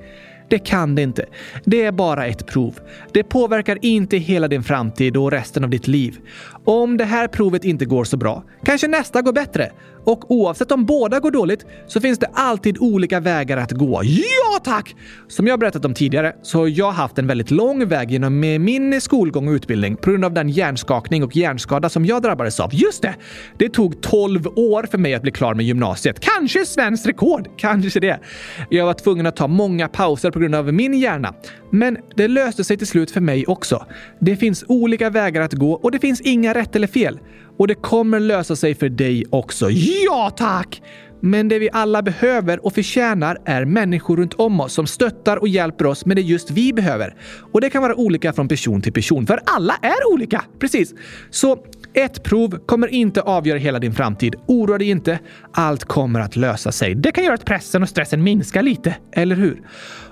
[0.51, 1.27] Det kan det inte.
[1.65, 2.79] Det är bara ett prov.
[3.13, 6.19] Det påverkar inte hela din framtid och resten av ditt liv.
[6.65, 9.71] Om det här provet inte går så bra, kanske nästa går bättre.
[10.05, 14.03] Och oavsett om båda går dåligt så finns det alltid olika vägar att gå.
[14.05, 14.97] Ja tack!
[15.29, 19.01] Som jag berättat om tidigare så har jag haft en väldigt lång väg genom min
[19.01, 22.75] skolgång och utbildning på grund av den hjärnskakning och hjärnskada som jag drabbades av.
[22.75, 23.15] Just det!
[23.59, 26.21] Det tog 12 år för mig att bli klar med gymnasiet.
[26.21, 27.49] Kanske svenskt rekord!
[27.57, 28.21] Kanske det.
[28.71, 31.35] Jag var tvungen att ta många pauser på grund av min hjärna.
[31.71, 33.87] Men det löste sig till slut för mig också.
[34.19, 37.21] Det finns olika vägar att gå och det finns inga rätt eller fel.
[37.59, 39.71] Och det kommer lösa sig för dig också.
[39.71, 40.83] Ja, tack!
[41.23, 45.49] Men det vi alla behöver och förtjänar är människor runt om oss som stöttar och
[45.49, 47.15] hjälper oss med det just vi behöver.
[47.53, 50.45] Och det kan vara olika från person till person, för alla är olika.
[50.59, 50.95] Precis.
[51.31, 54.35] Så ett prov kommer inte avgöra hela din framtid.
[54.47, 55.19] Oroa dig inte.
[55.53, 56.95] Allt kommer att lösa sig.
[56.95, 59.63] Det kan göra att pressen och stressen minskar lite, eller hur?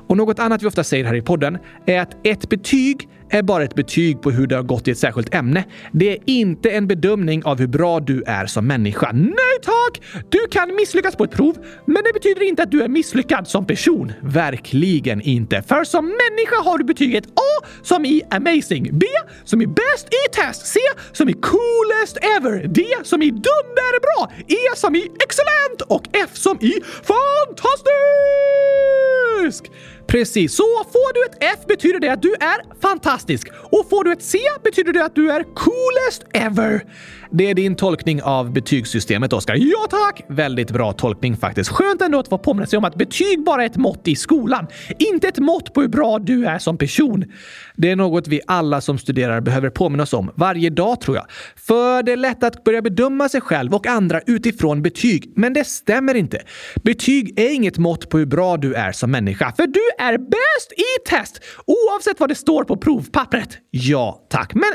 [0.08, 3.64] Och något annat vi ofta säger här i podden är att ett betyg är bara
[3.64, 5.64] ett betyg på hur det har gått i ett särskilt ämne.
[5.92, 9.12] Det är inte en bedömning av hur bra du är som människa.
[9.12, 10.02] Nej tack!
[10.28, 13.66] Du kan misslyckas på ett prov, men det betyder inte att du är misslyckad som
[13.66, 14.12] person.
[14.20, 15.62] Verkligen inte.
[15.62, 19.06] För som människa har du betyget A som i amazing, B
[19.44, 20.80] som i best i test, C
[21.12, 26.58] som i coolest ever, D som i dunderbra, E som i excellent och F som
[26.60, 27.88] i fantastisk!
[30.08, 34.12] Precis, så får du ett F betyder det att du är fantastisk och får du
[34.12, 36.84] ett C betyder det att du är coolest ever.
[37.30, 39.54] Det är din tolkning av betygssystemet, Oskar.
[39.54, 40.22] Ja, tack!
[40.28, 41.70] Väldigt bra tolkning faktiskt.
[41.70, 44.66] Skönt ändå att få påminna sig om att betyg bara är ett mått i skolan,
[44.98, 47.24] inte ett mått på hur bra du är som person.
[47.76, 51.26] Det är något vi alla som studerar behöver påminna oss om varje dag, tror jag.
[51.56, 55.64] För det är lätt att börja bedöma sig själv och andra utifrån betyg, men det
[55.64, 56.42] stämmer inte.
[56.82, 60.72] Betyg är inget mått på hur bra du är som människa, för du är bäst
[60.72, 63.58] i test oavsett vad det står på provpappret.
[63.70, 64.54] Ja, tack.
[64.54, 64.72] Men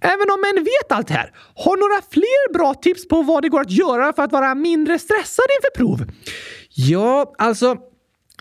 [0.00, 3.48] även om en vet allt det här, har några fler bra tips på vad det
[3.48, 6.12] går att göra för att vara mindre stressad inför prov?
[6.74, 7.76] Ja, alltså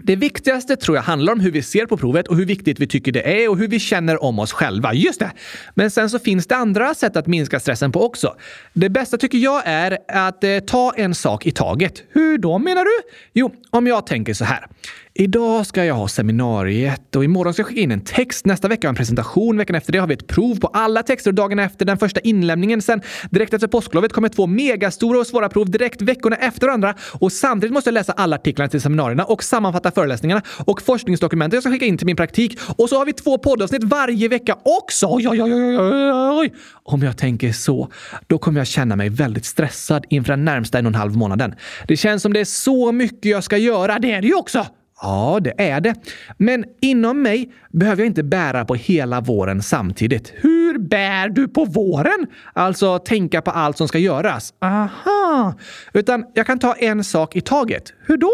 [0.02, 2.88] det viktigaste tror jag handlar om hur vi ser på provet och hur viktigt vi
[2.88, 4.94] tycker det är och hur vi känner om oss själva.
[4.94, 5.32] Just det!
[5.74, 8.36] Men sen så finns det andra sätt att minska stressen på också.
[8.74, 12.04] Det bästa tycker jag är att eh, ta en sak i taget.
[12.10, 13.10] Hur då menar du?
[13.34, 14.68] Jo, om jag tänker så här.
[15.14, 18.46] Idag ska jag ha seminariet och imorgon ska jag skicka in en text.
[18.46, 19.58] Nästa vecka har jag en presentation.
[19.58, 22.20] Veckan efter det har vi ett prov på alla texter och dagen efter den första
[22.20, 22.82] inlämningen.
[22.82, 26.96] Sen direkt efter påsklovet kommer två megastora och svåra prov direkt veckorna efter varandra.
[27.20, 31.64] Och samtidigt måste jag läsa alla artiklarna till seminarierna och sammanfatta föreläsningarna och forskningsdokumenten jag
[31.64, 32.60] ska skicka in till min praktik.
[32.78, 35.08] Och så har vi två poddavsnitt varje vecka också.
[35.10, 36.54] Oj, oj, oj, oj, oj.
[36.84, 37.92] Om jag tänker så,
[38.28, 41.56] då kommer jag känna mig väldigt stressad inför den närmsta en och en halv månaden.
[41.88, 44.00] Det känns som det är så mycket jag ska göra.
[44.00, 44.66] Det är det ju också!
[45.02, 45.96] Ja, det är det.
[46.38, 50.34] Men inom mig behöver jag inte bära på hela våren samtidigt.
[50.36, 52.28] Hur bär du på våren?
[52.54, 54.54] Alltså tänka på allt som ska göras.
[54.62, 55.54] Aha!
[55.94, 57.94] Utan jag kan ta en sak i taget.
[58.06, 58.32] Hur då?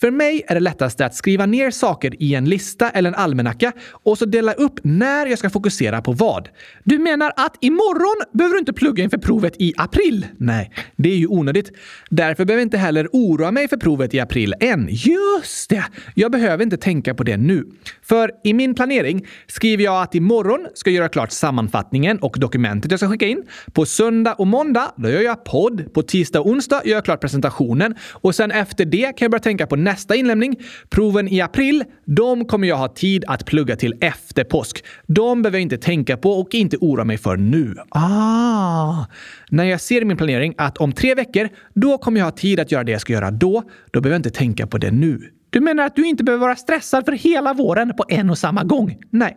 [0.00, 3.72] För mig är det lättaste att skriva ner saker i en lista eller en almanacka
[3.92, 6.48] och så dela upp när jag ska fokusera på vad.
[6.84, 10.26] Du menar att imorgon behöver du inte plugga inför provet i april?
[10.36, 11.72] Nej, det är ju onödigt.
[12.10, 14.88] Därför behöver jag inte heller oroa mig för provet i april än.
[14.90, 15.84] Just det!
[16.14, 17.64] Jag behöver inte tänka på det nu.
[18.02, 22.90] För i min planering skriver jag att imorgon ska jag göra klart sammanfattningen och dokumentet
[22.90, 23.42] jag ska skicka in.
[23.72, 25.94] På söndag och måndag, då gör jag podd.
[25.94, 27.94] På tisdag och onsdag gör jag klart presentationen.
[28.12, 30.56] Och sen efter det kan jag börja tänka på nästa inlämning.
[30.90, 34.84] Proven i april, de kommer jag ha tid att plugga till efter påsk.
[35.06, 37.74] De behöver jag inte tänka på och inte oroa mig för nu.
[37.88, 39.04] Ah!
[39.50, 42.60] När jag ser i min planering att om tre veckor, då kommer jag ha tid
[42.60, 43.62] att göra det jag ska göra då.
[43.90, 45.20] Då behöver jag inte tänka på det nu.
[45.50, 48.64] Du menar att du inte behöver vara stressad för hela våren på en och samma
[48.64, 48.96] gång?
[49.10, 49.36] Nej.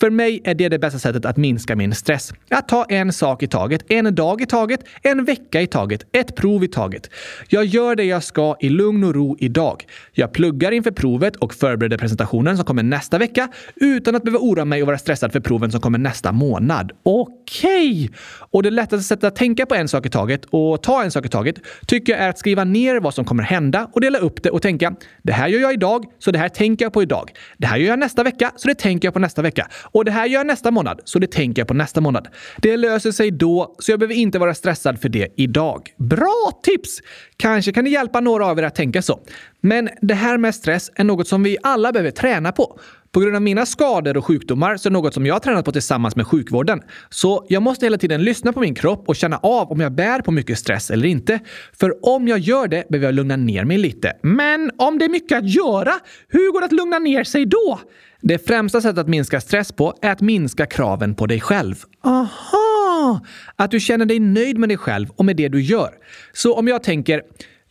[0.00, 2.32] För mig är det det bästa sättet att minska min stress.
[2.50, 6.36] Att ta en sak i taget, en dag i taget, en vecka i taget, ett
[6.36, 7.10] prov i taget.
[7.48, 9.84] Jag gör det jag ska i lugn och ro idag.
[10.12, 14.64] Jag pluggar inför provet och förbereder presentationen som kommer nästa vecka utan att behöva oroa
[14.64, 16.92] mig och vara stressad för proven som kommer nästa månad.
[17.02, 18.04] Okej!
[18.04, 18.08] Okay.
[18.50, 21.26] Och det lättaste sättet att tänka på en sak i taget och ta en sak
[21.26, 21.56] i taget
[21.86, 24.62] tycker jag är att skriva ner vad som kommer hända och dela upp det och
[24.62, 27.30] tänka det här gör jag idag, så det här tänker jag på idag.
[27.58, 29.68] Det här gör jag nästa vecka, så det tänker jag på nästa vecka.
[29.82, 32.28] Och det här gör jag nästa månad, så det tänker jag på nästa månad.
[32.58, 35.88] Det löser sig då, så jag behöver inte vara stressad för det idag.
[35.98, 37.00] Bra tips!
[37.36, 39.20] Kanske kan det hjälpa några av er att tänka så.
[39.60, 42.78] Men det här med stress är något som vi alla behöver träna på.
[43.12, 45.64] På grund av mina skador och sjukdomar så är det något som jag har tränat
[45.64, 46.80] på tillsammans med sjukvården.
[47.08, 50.20] Så jag måste hela tiden lyssna på min kropp och känna av om jag bär
[50.20, 51.40] på mycket stress eller inte.
[51.72, 54.12] För om jag gör det behöver jag lugna ner mig lite.
[54.22, 55.92] Men om det är mycket att göra,
[56.28, 57.80] hur går det att lugna ner sig då?
[58.22, 61.74] Det främsta sättet att minska stress på är att minska kraven på dig själv.
[62.04, 63.20] Aha!
[63.56, 65.90] Att du känner dig nöjd med dig själv och med det du gör.
[66.32, 67.22] Så om jag tänker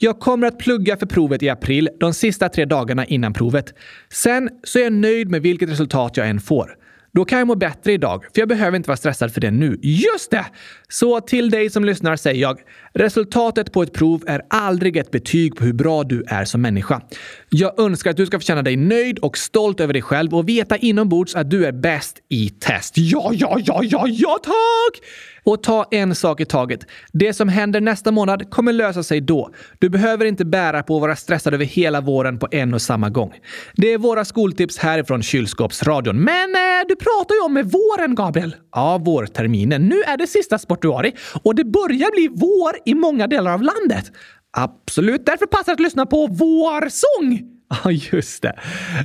[0.02, 3.74] jag kommer att plugga för provet i april, de sista tre dagarna innan provet.
[4.10, 6.76] Sen så är jag nöjd med vilket resultat jag än får.
[7.12, 9.80] Då kan jag må bättre idag, för jag behöver inte vara stressad för det nu.
[9.82, 10.46] Just det!
[10.90, 12.60] Så till dig som lyssnar säger jag,
[12.94, 17.02] resultatet på ett prov är aldrig ett betyg på hur bra du är som människa.
[17.50, 20.50] Jag önskar att du ska få känna dig nöjd och stolt över dig själv och
[20.50, 22.94] veta inombords att du är bäst i test.
[22.98, 25.06] Ja, ja, ja, ja, ja, tack!
[25.50, 26.80] Och ta en sak i taget.
[27.12, 29.50] Det som händer nästa månad kommer lösa sig då.
[29.80, 33.10] Du behöver inte bära på att vara stressad över hela våren på en och samma
[33.10, 33.34] gång.
[33.76, 36.20] Det är våra skoltips härifrån Kylskåpsradion.
[36.20, 38.56] Men eh, du pratar ju om med våren, Gabriel.
[38.72, 39.88] Ja, vårterminen.
[39.88, 44.12] Nu är det sista sportuari och det börjar bli vår i många delar av landet.
[44.52, 47.42] Absolut, därför passar det att lyssna på vår sång.
[47.84, 48.60] Ja, just det.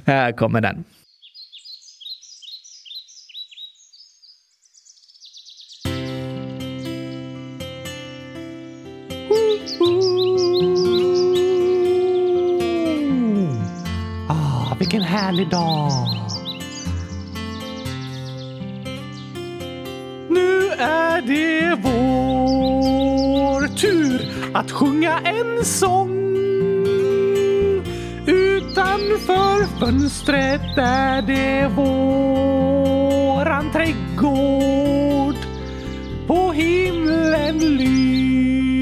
[0.07, 0.85] Här kommer den.
[15.35, 15.91] Härlig dag!
[20.29, 26.35] Nu är det vår tur att sjunga en sång.
[28.27, 32.93] Utanför fönstret är det våran
[33.73, 35.37] trädgård.
[36.27, 38.75] På himlen lyser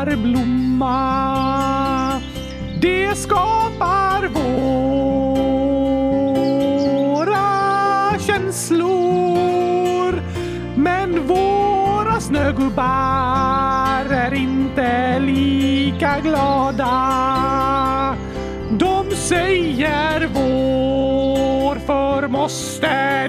[0.00, 2.20] är blomma.
[2.80, 4.54] Det skapar våra
[8.18, 10.22] känslor.
[10.76, 17.14] Men våra snögubbar är inte lika glada.
[18.70, 23.28] De säger vår, för måste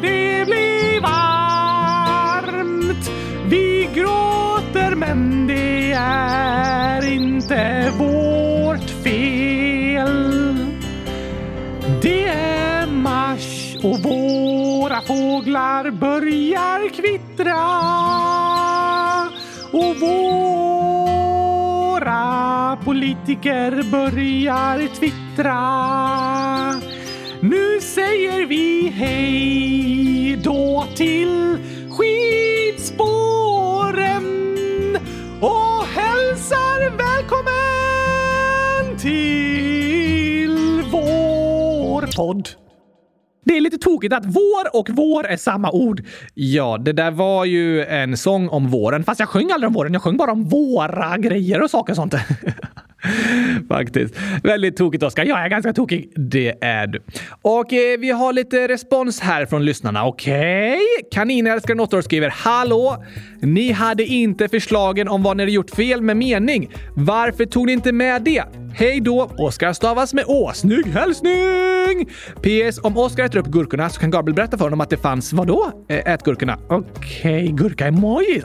[5.99, 10.55] är inte vårt fel.
[12.01, 17.65] Det är mars och våra fåglar börjar kvittra.
[19.71, 20.55] Och våra
[22.85, 25.61] politiker börjar twittra.
[27.39, 31.57] Nu säger vi hej då till
[36.45, 37.47] hälsar välkommen
[38.99, 42.49] till vår podd.
[43.45, 46.03] Det är lite tokigt att vår och vår är samma ord.
[46.33, 49.93] Ja, det där var ju en sång om våren, fast jag sjöng aldrig om våren.
[49.93, 52.13] Jag sjöng bara om våra grejer och saker och sånt.
[53.67, 54.15] Faktiskt.
[54.43, 55.25] Väldigt tokigt, Oskar.
[55.25, 56.11] Jag är ganska tokig.
[56.15, 56.99] Det är du.
[57.41, 60.05] Och eh, vi har lite respons här från lyssnarna.
[60.05, 60.73] Okej?
[60.73, 61.09] Okay.
[61.11, 63.03] Kaninälskaren 8 år skriver “Hallå!
[63.41, 66.71] Ni hade inte förslagen om vad ni hade gjort fel med mening.
[66.95, 68.43] Varför tog ni inte med det?
[68.73, 69.31] Hej då!
[69.37, 70.51] Oskar stavas med Å.
[70.53, 72.09] Snygg hälsning!
[72.41, 72.79] PS.
[72.83, 75.85] Om Oskar äter upp gurkorna så kan Gabriel berätta för honom att det fanns vadå?
[75.89, 76.59] Ät gurkorna.
[76.69, 78.43] Okej, okay, gurka-emojis.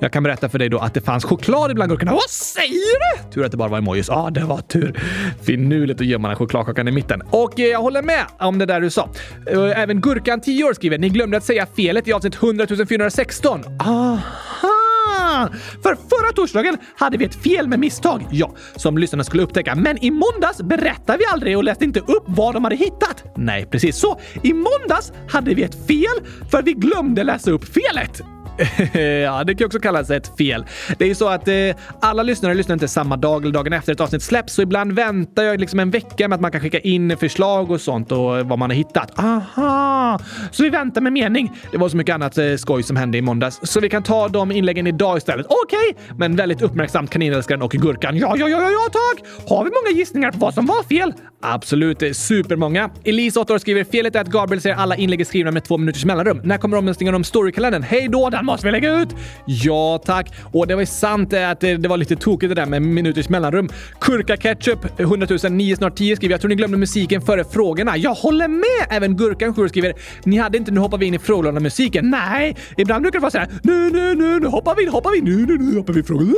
[0.00, 2.12] Jag kan berätta för dig då att det fanns choklad ibland gurkorna.
[2.12, 3.32] Vad säger du?
[3.32, 4.08] Tur att det bara var emojis.
[4.08, 5.00] Ja, ah, det var tur.
[5.42, 7.22] Finurligt att gömma den chokladkakan i mitten.
[7.30, 9.08] Och eh, jag håller med om det där du sa.
[9.46, 13.60] Eh, även Gurkan 10 år skriver, ni glömde att säga felet i avsnitt 100 416.
[13.80, 15.48] Aha!
[15.82, 19.74] För förra torsdagen hade vi ett fel med misstag, ja, som lyssnarna skulle upptäcka.
[19.74, 23.24] Men i måndags berättade vi aldrig och läste inte upp vad de hade hittat.
[23.36, 24.20] Nej, precis så.
[24.42, 28.22] I måndags hade vi ett fel för vi glömde läsa upp felet.
[29.24, 30.66] ja, det kan också kallas ett fel.
[30.98, 31.54] Det är ju så att eh,
[32.00, 35.42] alla lyssnare lyssnar inte samma dag eller dagen efter ett avsnitt släpps, så ibland väntar
[35.42, 38.58] jag liksom en vecka med att man kan skicka in förslag och sånt och vad
[38.58, 39.18] man har hittat.
[39.18, 40.18] Aha!
[40.50, 41.52] Så vi väntar med mening.
[41.72, 44.28] Det var så mycket annat eh, skoj som hände i måndags, så vi kan ta
[44.28, 45.46] de inläggen idag istället.
[45.48, 48.16] Okej, okay, men väldigt uppmärksamt Kaninälskaren och Gurkan.
[48.16, 49.48] Ja, ja, ja, ja, tack!
[49.48, 51.12] Har vi många gissningar på vad som var fel?
[51.42, 52.90] Absolut, supermånga.
[53.04, 55.78] Elise, 8 år, skriver felet är att Gabriel säger alla inlägg är skrivna med två
[55.78, 56.40] minuters mellanrum.
[56.44, 57.82] När kommer omröstningen om storykalendern?
[57.82, 59.08] Hej då, den måste vi lägga ut!
[59.46, 60.32] Ja, tack.
[60.52, 62.82] Och det var ju sant eh, att det, det var lite tokigt det där med
[62.82, 63.68] minuters mellanrum.
[64.00, 67.96] Kurka Ketchup, 100 009 snart 10 skriver jag tror ni glömde musiken före frågorna.
[67.96, 68.96] Jag håller med!
[68.96, 72.10] Även Gurkan 7 skriver ni hade inte nu hoppar vi in i frågelådan musiken.
[72.10, 75.46] Nej, ibland brukar det vara såhär nu, nu, nu, nu hoppar vi, hoppar vi, nu,
[75.46, 76.32] nu, nu hoppar vi frågorna!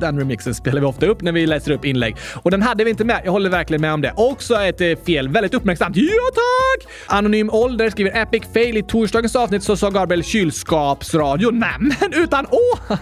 [0.00, 2.90] Den remixen spelar vi ofta upp när vi läser upp inlägg och den hade vi
[2.90, 3.20] inte med.
[3.24, 4.12] Jag håller verkligen med om det.
[4.16, 5.96] Också ett eh, fel, väldigt uppmärksamt.
[5.96, 6.92] Ja tack!
[7.06, 11.50] Anonym ålder skriver epic fail i torsdagens avsnitt så sa Gabriel kylskapsradio.
[11.50, 12.78] Nämen, utan å!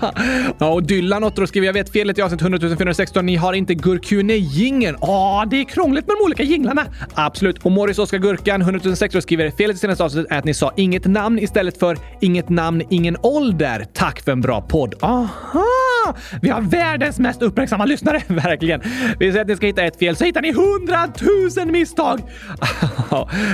[0.58, 3.26] ja, och Dylan Otto skriver jag vet felet i avsnitt 100 416.
[3.26, 4.96] Ni har inte Gurkune-jingeln.
[5.00, 6.84] Ja, det är krångligt med de olika jinglarna.
[7.14, 7.64] Absolut.
[7.64, 10.72] Och Morris Oskar Gurkan 100 6 skriver felet i senaste avsnittet är att ni sa
[10.76, 13.86] inget namn istället för inget namn, ingen ålder.
[13.92, 14.94] Tack för en bra podd.
[15.00, 15.64] Aha!
[16.42, 18.80] Vi har världens mest uppmärksamma lyssnare, verkligen.
[19.18, 22.20] Vi säger att ni ska hitta ett fel så hittar ni hundratusen misstag!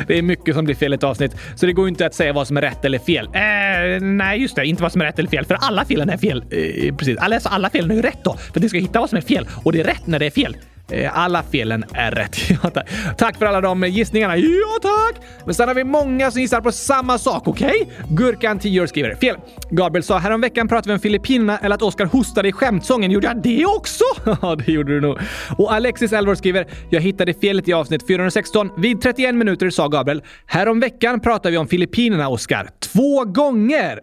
[0.06, 2.32] det är mycket som blir fel i ett avsnitt, så det går inte att säga
[2.32, 3.26] vad som är rätt eller fel.
[3.26, 6.16] Eh, nej, just det, inte vad som är rätt eller fel, för alla felen är
[6.16, 6.44] fel.
[6.50, 9.08] Eh, precis, alltså alla felen är ju rätt då, för att ni ska hitta vad
[9.08, 10.56] som är fel och det är rätt när det är fel.
[10.90, 12.36] Eh, alla felen är rätt.
[12.62, 12.88] Ja, tack.
[13.18, 14.36] tack för alla de gissningarna.
[14.36, 15.22] Ja, tack!
[15.44, 17.82] Men sen har vi många som gissar på samma sak, okej?
[17.82, 18.16] Okay?
[18.16, 19.36] Gurkan 10 år skriver fel.
[19.70, 23.10] Gabriel sa häromveckan pratade vi om Filippinerna eller att Oskar hostade i skämtsången.
[23.10, 24.04] Gjorde jag det också?
[24.42, 25.18] Ja, det gjorde du nog.
[25.58, 28.70] Och Alexis Elvor skriver “Jag hittade felet i avsnitt 416.
[28.76, 32.68] Vid 31 minuter sa Gabriel “Häromveckan pratade vi om Filippinerna, Oskar.
[32.80, 34.00] Två gånger!”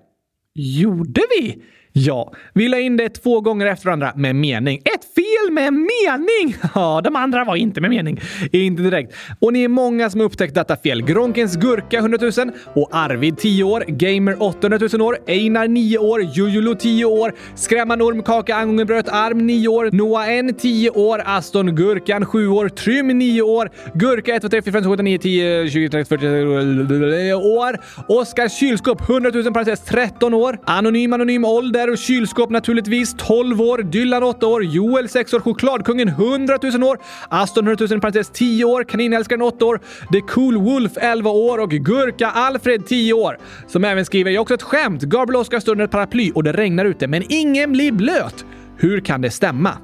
[0.56, 1.62] Gjorde vi?
[1.94, 4.78] Ja, vi la in det två gånger efter varandra med mening.
[4.78, 6.56] Ett fel med mening!
[6.76, 8.20] Ja, de andra var inte med mening.
[8.52, 9.16] Inte direkt.
[9.40, 11.02] Och ni är många som har upptäckt detta fel.
[11.02, 12.32] Gronkens Gurka 100 000
[12.74, 18.04] och Arvid 10 år, Gamer 800 000 år, Einar 9 år, Jujulu 10 år, Skrämmande
[18.04, 19.10] Orm Kaka Angången Bröt.
[19.10, 24.36] Arm 9 år, Noah N 10 år, Aston Gurkan 7 år, Trym 9 år, Gurka
[24.36, 29.10] 1, 2, 3, 4, 5, 6, 7, 9, 10, 20, 30, 40 år, Oskar Kylskåp
[29.10, 34.48] 100 000 parentes 13 år, Anonym Anonym Ålder och kylskåp naturligtvis 12 år, Dylan 8
[34.48, 36.98] år, Joel 6 år, Chokladkungen 100 000 år,
[37.30, 39.80] Aston 100 000 parentes 10 år, Kaninälskaren 8 år,
[40.12, 43.38] The Cool Wolf 11 år och Gurka Alfred 10 år.
[43.68, 45.02] Som även skriver “Jag också ett skämt.
[45.02, 48.46] Gabriel Oskar står under ett paraply och det regnar ute, men ingen blir blöt.
[48.78, 49.78] Hur kan det stämma?”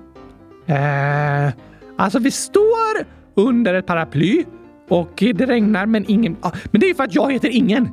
[0.68, 1.54] Eh,
[1.98, 4.44] alltså vi står under ett paraply
[4.90, 6.38] och det regnar men ingen...
[6.72, 7.90] Men det är ju för att jag heter Ingen.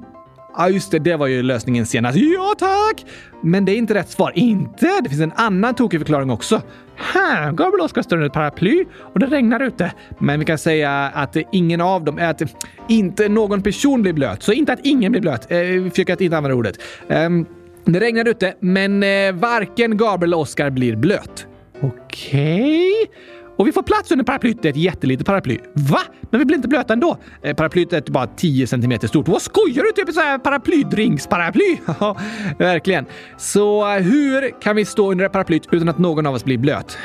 [0.57, 0.99] Ja, just det.
[0.99, 2.19] Det var ju lösningen senast.
[2.19, 3.07] Ja, tack!
[3.43, 4.33] Men det är inte rätt svar.
[4.35, 5.01] Inte?
[5.03, 6.63] Det finns en annan tokig förklaring också.
[6.97, 9.93] Här, Gabriel Oskar står under ett paraply och det regnar ute.
[10.19, 12.43] Men vi kan säga att ingen av dem är att
[12.89, 14.43] inte någon person blir blöt.
[14.43, 15.53] Så inte att ingen blir blöt.
[15.53, 16.79] Eh, vi försöker att inte använda ordet.
[17.09, 17.47] Um,
[17.85, 21.47] det regnar ute, men eh, varken Gabriel eller Oskar blir blöt.
[21.81, 22.93] Okej.
[22.93, 23.15] Okay.
[23.63, 24.63] Och vi får plats under paraplyet.
[24.63, 25.59] Det är ett jättelitet paraply.
[25.75, 26.01] Va?
[26.31, 27.17] Men vi blir inte blöta ändå.
[27.43, 29.29] Eh, paraplyet är bara 10 cm stort.
[29.29, 29.93] Vad skojar du?
[29.93, 31.79] Typ ett sånt här paraplydrinksparaply?
[32.01, 32.17] Ja,
[32.59, 33.07] verkligen.
[33.37, 36.99] Så eh, hur kan vi stå under paraplyet utan att någon av oss blir blöt?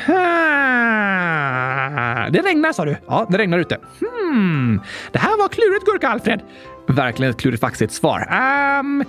[2.32, 2.98] Det regnar sa du?
[3.08, 3.78] Ja, det regnar ute.
[4.00, 4.82] Hmm.
[5.12, 6.42] Det här var klurigt, Gurka Alfred.
[6.88, 8.30] Verkligen ett klurifaxigt svar.
[8.80, 9.04] Um,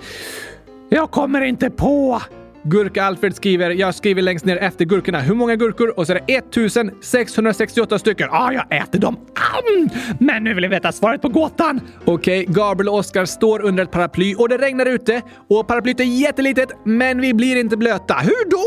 [0.89, 2.21] jag kommer inte på.
[2.63, 5.19] Gurka-Alfred skriver, jag skriver längst ner efter gurkorna.
[5.19, 5.99] Hur många gurkor?
[5.99, 8.27] Och så är det 1668 stycken.
[8.31, 9.17] Ja, ah, jag äter dem.
[9.75, 9.89] Mm.
[10.19, 11.81] Men nu vill jag veta svaret på gåtan.
[12.05, 15.21] Okej, okay, Gabriel och Oskar står under ett paraply och det regnar ute.
[15.49, 18.13] Och paraplyet är jättelitet, men vi blir inte blöta.
[18.13, 18.63] Hur då?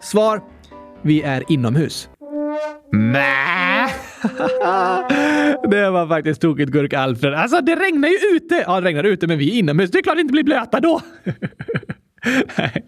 [0.00, 0.42] Svar.
[1.02, 2.08] Vi är inomhus.
[2.92, 3.88] Nä.
[5.70, 7.34] det var faktiskt tokigt Gurk Alfred.
[7.34, 8.64] Alltså det regnar ju ute!
[8.66, 9.90] Ja, det regnar ute men vi är inomhus.
[9.90, 11.00] Det är klart det inte blir blöta då.
[12.24, 12.84] Nej,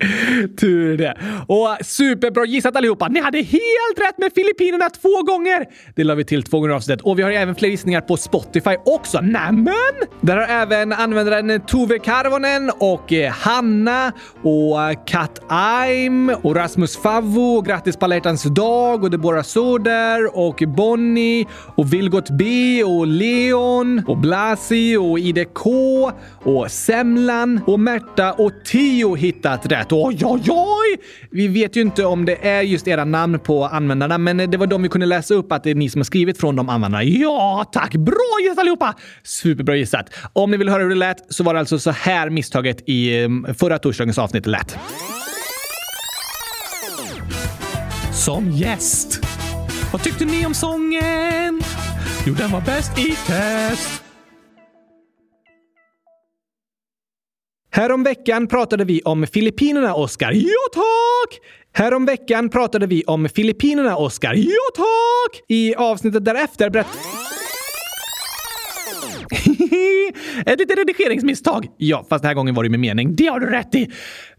[0.60, 1.18] tur det.
[1.46, 3.08] Och superbra gissat allihopa!
[3.08, 5.66] Ni hade helt rätt med Filippinerna två gånger!
[5.94, 7.04] Det la vi till två gånger avsnittet.
[7.04, 9.20] Och vi har även fler gissningar på Spotify också.
[9.20, 9.74] Nämen!
[10.20, 14.12] Där har även användaren Tove Karvonen och eh, Hanna
[14.42, 17.60] och eh, Kat Aim och Rasmus Favvo.
[17.60, 18.20] Grattis på alla
[18.54, 25.66] dag och Deborah Soder och Bonnie och Vilgot B och Leon och Blasi och IDK
[26.42, 29.92] och Semlan och Märta och Tio hittat rätt.
[29.92, 31.00] Oj, oj, oj!
[31.30, 34.66] Vi vet ju inte om det är just era namn på användarna, men det var
[34.66, 37.04] de vi kunde läsa upp att det är ni som har skrivit från de användarna.
[37.04, 37.94] Ja, tack!
[37.94, 38.94] Bra gissat allihopa!
[39.22, 40.06] Superbra gissat.
[40.32, 43.24] Om ni vill höra hur det lät så var det alltså så här misstaget i
[43.24, 44.78] mm, förra torsdagens avsnitt lät.
[48.12, 49.20] Som gäst.
[49.92, 51.62] Vad tyckte ni om sången?
[52.26, 54.09] Jo, den var bäst i test.
[57.72, 60.32] Häromveckan pratade vi om Filippinerna, Oskar.
[60.32, 61.40] Ja, tack!
[61.72, 64.34] Häromveckan pratade vi om Filippinerna, Oskar.
[64.34, 65.42] Ja, tack!
[65.48, 66.98] I avsnittet därefter berättade
[70.46, 71.66] Ett litet redigeringsmisstag.
[71.76, 73.16] Ja, fast den här gången var det med mening.
[73.16, 73.90] Det har du rätt i.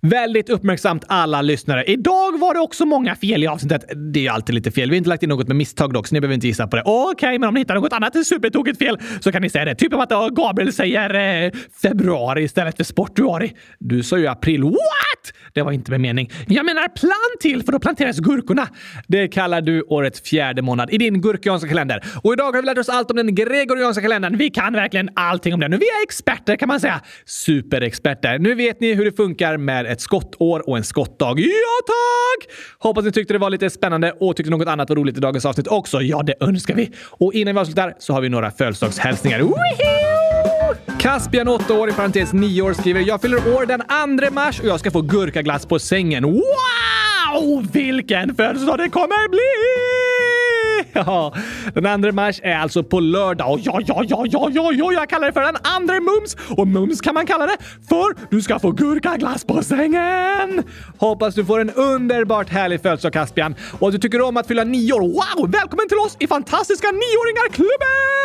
[0.04, 1.84] Väldigt uppmärksamt alla lyssnare.
[1.84, 3.86] Idag var det också många fel i avsnittet.
[4.14, 4.90] Det är ju alltid lite fel.
[4.90, 6.76] Vi har inte lagt in något med misstag dock, så ni behöver inte gissa på
[6.76, 6.82] det.
[6.86, 9.76] Okej, okay, men om ni hittar något annat supertokigt fel så kan ni säga det.
[9.76, 13.54] Typ om att eh, Gabriel säger eh, februari istället för sportuari.
[13.80, 14.64] Du sa ju april.
[14.64, 15.34] What?
[15.54, 16.32] Det var inte med mening.
[16.48, 18.68] Jag menar plan till, för då planteras gurkorna.
[19.08, 22.04] Det kallar du årets fjärde månad i din gurkianska kalender.
[22.24, 24.38] Och idag har vi lärt oss allt om den gregorianska kalendern.
[24.38, 25.74] Vi kan verkligen allting om den.
[25.74, 27.02] Och vi är experter kan man säga.
[27.26, 28.40] Superexperter.
[28.40, 31.40] Nu vet ni hur det funkar med ett skottår och en skottdag.
[31.40, 32.50] Ja tack!
[32.80, 35.46] Hoppas ni tyckte det var lite spännande och tyckte något annat var roligt i dagens
[35.46, 36.02] avsnitt också.
[36.02, 36.92] Ja, det önskar vi.
[37.10, 39.44] Och innan vi avslutar så har vi några födelsedagshälsningar.
[41.00, 43.82] Caspian, 8 år, i parentes 9 år, skriver “Jag fyller år den
[44.20, 47.68] 2 mars och jag ska få gurkaglass på sängen.” Wow!
[47.74, 50.31] Vilken födelsedag det kommer bli!
[51.06, 51.34] Ja,
[51.74, 53.52] den andra mars är alltså på lördag.
[53.52, 56.38] Och ja, ja, ja, ja, ja, ja, jag kallar det för den andra mums.
[56.50, 57.58] Och mums kan man kalla det
[57.90, 60.64] för du ska få gurkaglass på sängen.
[60.98, 64.64] Hoppas du får en underbart härlig födelsedag Caspian och att du tycker om att fylla
[64.64, 65.02] nio år.
[65.02, 65.52] Wow!
[65.52, 68.22] Välkommen till oss i fantastiska nioåringarklubben!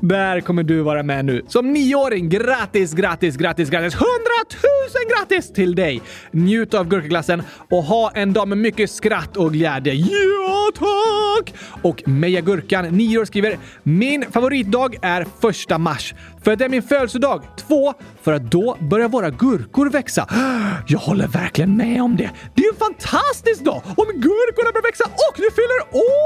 [0.08, 1.44] Där kommer du vara med nu.
[1.48, 3.94] Som nioåring, grattis, grattis, grattis, grattis!
[3.94, 6.02] Hundratusen grattis till dig!
[6.30, 9.94] Njut av gurkaglassen och ha en dag med mycket skratt och glädje.
[9.94, 10.47] Yeah!
[10.74, 11.54] Tack!
[11.82, 16.14] Och Meja Gurkan, 9 år, skriver “Min favoritdag är första mars.
[16.42, 17.42] För att det är min födelsedag.
[17.56, 20.26] Två, för att då börjar våra gurkor växa.
[20.86, 22.30] Jag håller verkligen med om det.
[22.54, 26.18] Det är en fantastisk dag om gurkorna börjar växa och du fyller år!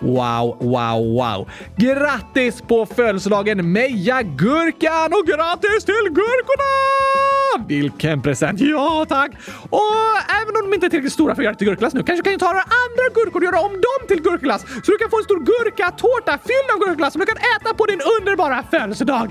[0.00, 1.48] Wow, wow, wow!
[1.76, 7.66] Grattis på födelsedagen Meja Gurkan och grattis till gurkorna!
[7.68, 8.60] Vilken present!
[8.60, 9.30] Ja, tack!
[9.70, 9.80] Och
[10.42, 12.30] även om de inte är tillräckligt stora för att göra till gurkglass nu kanske du
[12.30, 15.18] kan ta några andra gurkor och göra om dem till gurkglass så du kan få
[15.18, 19.30] en stor gurkatårta fylld av gurkglass som du kan äta på din underbara födelsedag.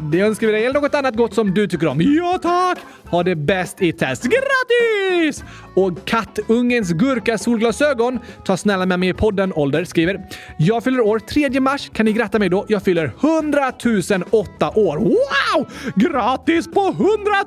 [0.00, 2.00] Det önskar vi dig, eller något annat gott som du tycker om.
[2.00, 2.78] Ja tack!
[3.10, 4.22] Ha det bäst i test.
[4.22, 5.44] Grattis!
[5.74, 10.20] Och kattungens gurka solglasögon tar snälla med mig i podden Ålder skriver
[10.58, 11.90] Jag fyller år 3 mars.
[11.92, 12.64] Kan ni gratta mig då?
[12.68, 13.72] Jag fyller 100
[14.30, 14.96] 008 år.
[14.96, 15.66] Wow!
[15.96, 16.96] Grattis på 100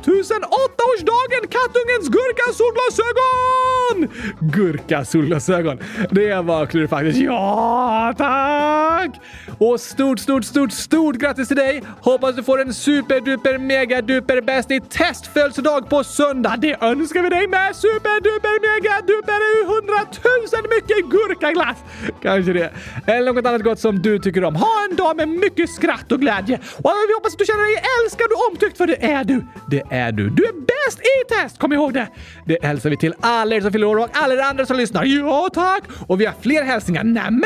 [0.03, 4.07] 008-årsdagen kattungens gurka solglasögon!
[4.39, 5.79] Gurka solglasögon.
[6.11, 7.19] Det var klurifaktiskt.
[7.21, 9.21] Ja tack!
[9.57, 11.83] Och stort, stort, stort, stort grattis till dig!
[12.01, 16.55] Hoppas du får en superduper mega duper bäst i testfödelsedag på söndag.
[16.57, 17.75] Det önskar vi dig med!
[17.75, 21.77] Superduper mega duper hundratusen mycket gurkaglass!
[22.21, 22.71] Kanske det.
[23.07, 24.55] Eller något annat gott som du tycker om.
[24.55, 26.55] Ha en dag med mycket skratt och glädje.
[26.55, 29.45] Och vi hoppas att du känner dig älskad och omtyckt för det är du.
[29.67, 30.29] Det är du.
[30.29, 31.59] Du är bäst i test!
[31.59, 32.07] Kom ihåg det!
[32.45, 35.05] Det hälsar vi till alla er som fyller år och alla er andra som lyssnar.
[35.05, 35.83] Ja, tack!
[36.07, 37.03] Och vi har fler hälsningar.
[37.03, 37.43] Nämen!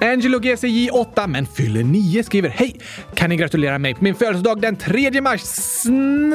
[0.00, 2.80] Angelo GCJ 8 men fyller 9 skriver Hej!
[3.14, 5.40] Kan ni gratulera mig på min födelsedag den 3 mars?
[5.42, 6.34] Snälla!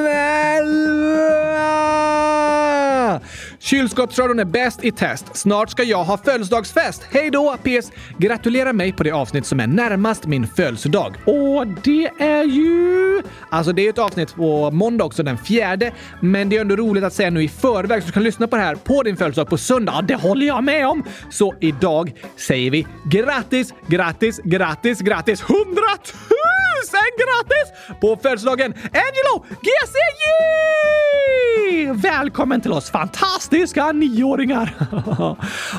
[3.58, 5.36] Kylskåpsradion är bäst i test.
[5.36, 7.02] Snart ska jag ha födelsedagsfest.
[7.10, 7.56] Hej då!
[7.62, 7.92] PS.
[8.18, 11.14] Gratulera mig på det avsnitt som är närmast min födelsedag.
[11.26, 13.22] Åh, det är ju...
[13.50, 15.92] Alltså det är ett avsnitt på måndag också, den fjärde.
[16.20, 18.56] Men det är ändå roligt att säga nu i förväg så du kan lyssna på
[18.56, 19.92] det här på din födelsedag på söndag.
[19.92, 21.04] Ja, det håller jag med om!
[21.30, 26.59] Så idag säger vi grattis, grattis, grattis, grattis, 100 000!
[26.80, 31.10] Tusen gratis på födelsedagen Angelo GCJ!
[31.92, 34.74] Välkommen till oss fantastiska nioåringar!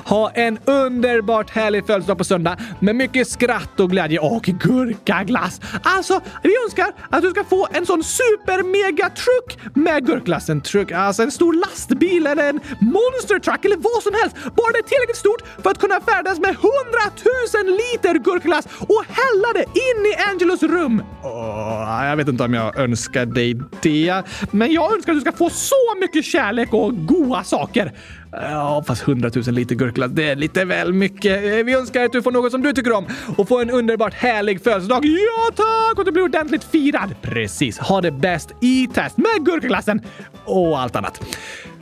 [0.09, 5.61] ha en underbart härlig födelsedag på söndag med mycket skratt och glädje och gurkaglass.
[5.83, 10.49] Alltså, vi önskar att du ska få en sån super mega truck med gurkglass.
[10.49, 14.35] En truck, alltså en stor lastbil eller en monster truck eller vad som helst.
[14.43, 19.49] Bara det är tillräckligt stort för att kunna färdas med hundratusen liter gurkglass och hälla
[19.53, 24.73] det in i Angelos rum Oh, jag vet inte om jag önskar dig det, men
[24.73, 27.91] jag önskar att du ska få så mycket kärlek och goda saker.
[28.31, 31.65] Ja, fast hundratusen liter gurkglass, det är lite väl mycket.
[31.65, 33.05] Vi önskar att du får något som du tycker om
[33.37, 35.05] och får en underbart härlig födelsedag.
[35.05, 35.97] Ja tack!
[35.97, 37.15] Och du blir ordentligt firad.
[37.21, 37.79] Precis.
[37.79, 40.01] Ha det bäst i test med gurkaglassen
[40.45, 41.21] och allt annat.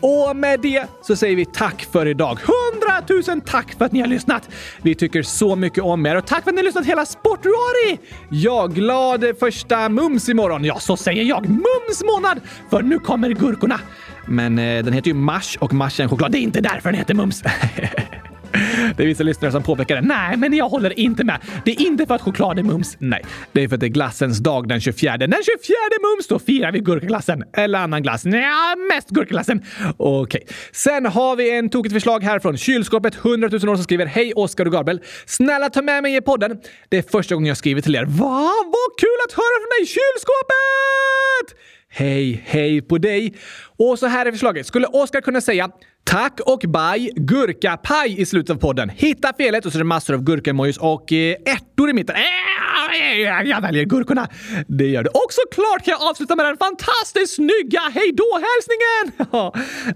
[0.01, 2.39] Och med det så säger vi tack för idag.
[2.39, 4.49] Hundratusen tack för att ni har lyssnat!
[4.81, 7.99] Vi tycker så mycket om er och tack för att ni har lyssnat hela Sportruari!
[8.29, 10.65] Ja, glad första mums imorgon.
[10.65, 11.49] Ja, så säger jag.
[11.49, 12.41] Mums månad!
[12.69, 13.79] För nu kommer gurkorna.
[14.25, 16.31] Men eh, den heter ju Mars och Mars är en choklad.
[16.31, 17.43] Det är inte därför den heter Mums.
[18.97, 20.01] Det är vissa lyssnare som påpekar det.
[20.01, 21.39] Nej, men jag håller inte med.
[21.65, 22.97] Det är inte för att choklad är mums.
[22.99, 23.21] Nej,
[23.51, 25.17] det är för att det är glassens dag den 24.
[25.17, 27.43] Den 24 mums, då firar vi gurkaglassen.
[27.53, 28.25] Eller annan glass.
[28.25, 29.63] Ja, mest gurkaglassen.
[29.97, 30.41] Okej.
[30.43, 30.55] Okay.
[30.71, 34.33] Sen har vi en tokigt förslag här från kylskåpet 100 000 år som skriver Hej
[34.33, 35.01] Oskar och Gabriel.
[35.25, 36.57] Snälla ta med mig i podden.
[36.89, 38.05] Det är första gången jag skriver till er.
[38.05, 38.51] Va?
[38.65, 41.59] Vad kul att höra från dig, kylskåpet!
[41.91, 43.33] Hej, hej på dig!
[43.77, 44.67] Och så här är förslaget.
[44.67, 45.69] Skulle Oskar kunna säga
[46.09, 48.78] Tack och bye gurkapaj i slutet av podden.
[48.87, 52.15] Hitta felet och så är det massor av gurkemojis och eh, ärtor i mitten.
[52.15, 52.21] Äh,
[52.95, 54.27] äh, jag väljer gurkorna.
[54.67, 55.09] Det gör du.
[55.09, 59.05] Och såklart kan jag avsluta med den fantastiskt snygga hejdå-hälsningen!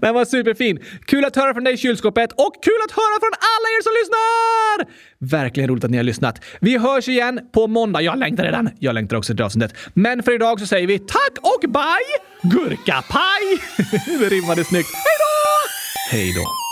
[0.00, 0.78] den var superfin.
[1.06, 3.92] Kul att höra från dig i kylskåpet och kul att höra från alla er som
[4.00, 5.04] lyssnar!
[5.38, 6.44] Verkligen roligt att ni har lyssnat.
[6.60, 8.02] Vi hörs igen på måndag.
[8.02, 8.70] Jag längtar redan.
[8.78, 9.76] Jag längtar också till avsnittet.
[9.94, 13.42] Men för idag så säger vi tack och bye gurkapaj!
[14.20, 14.88] det rimmade snyggt.
[14.94, 15.34] Hejdå!
[16.10, 16.63] Hej då!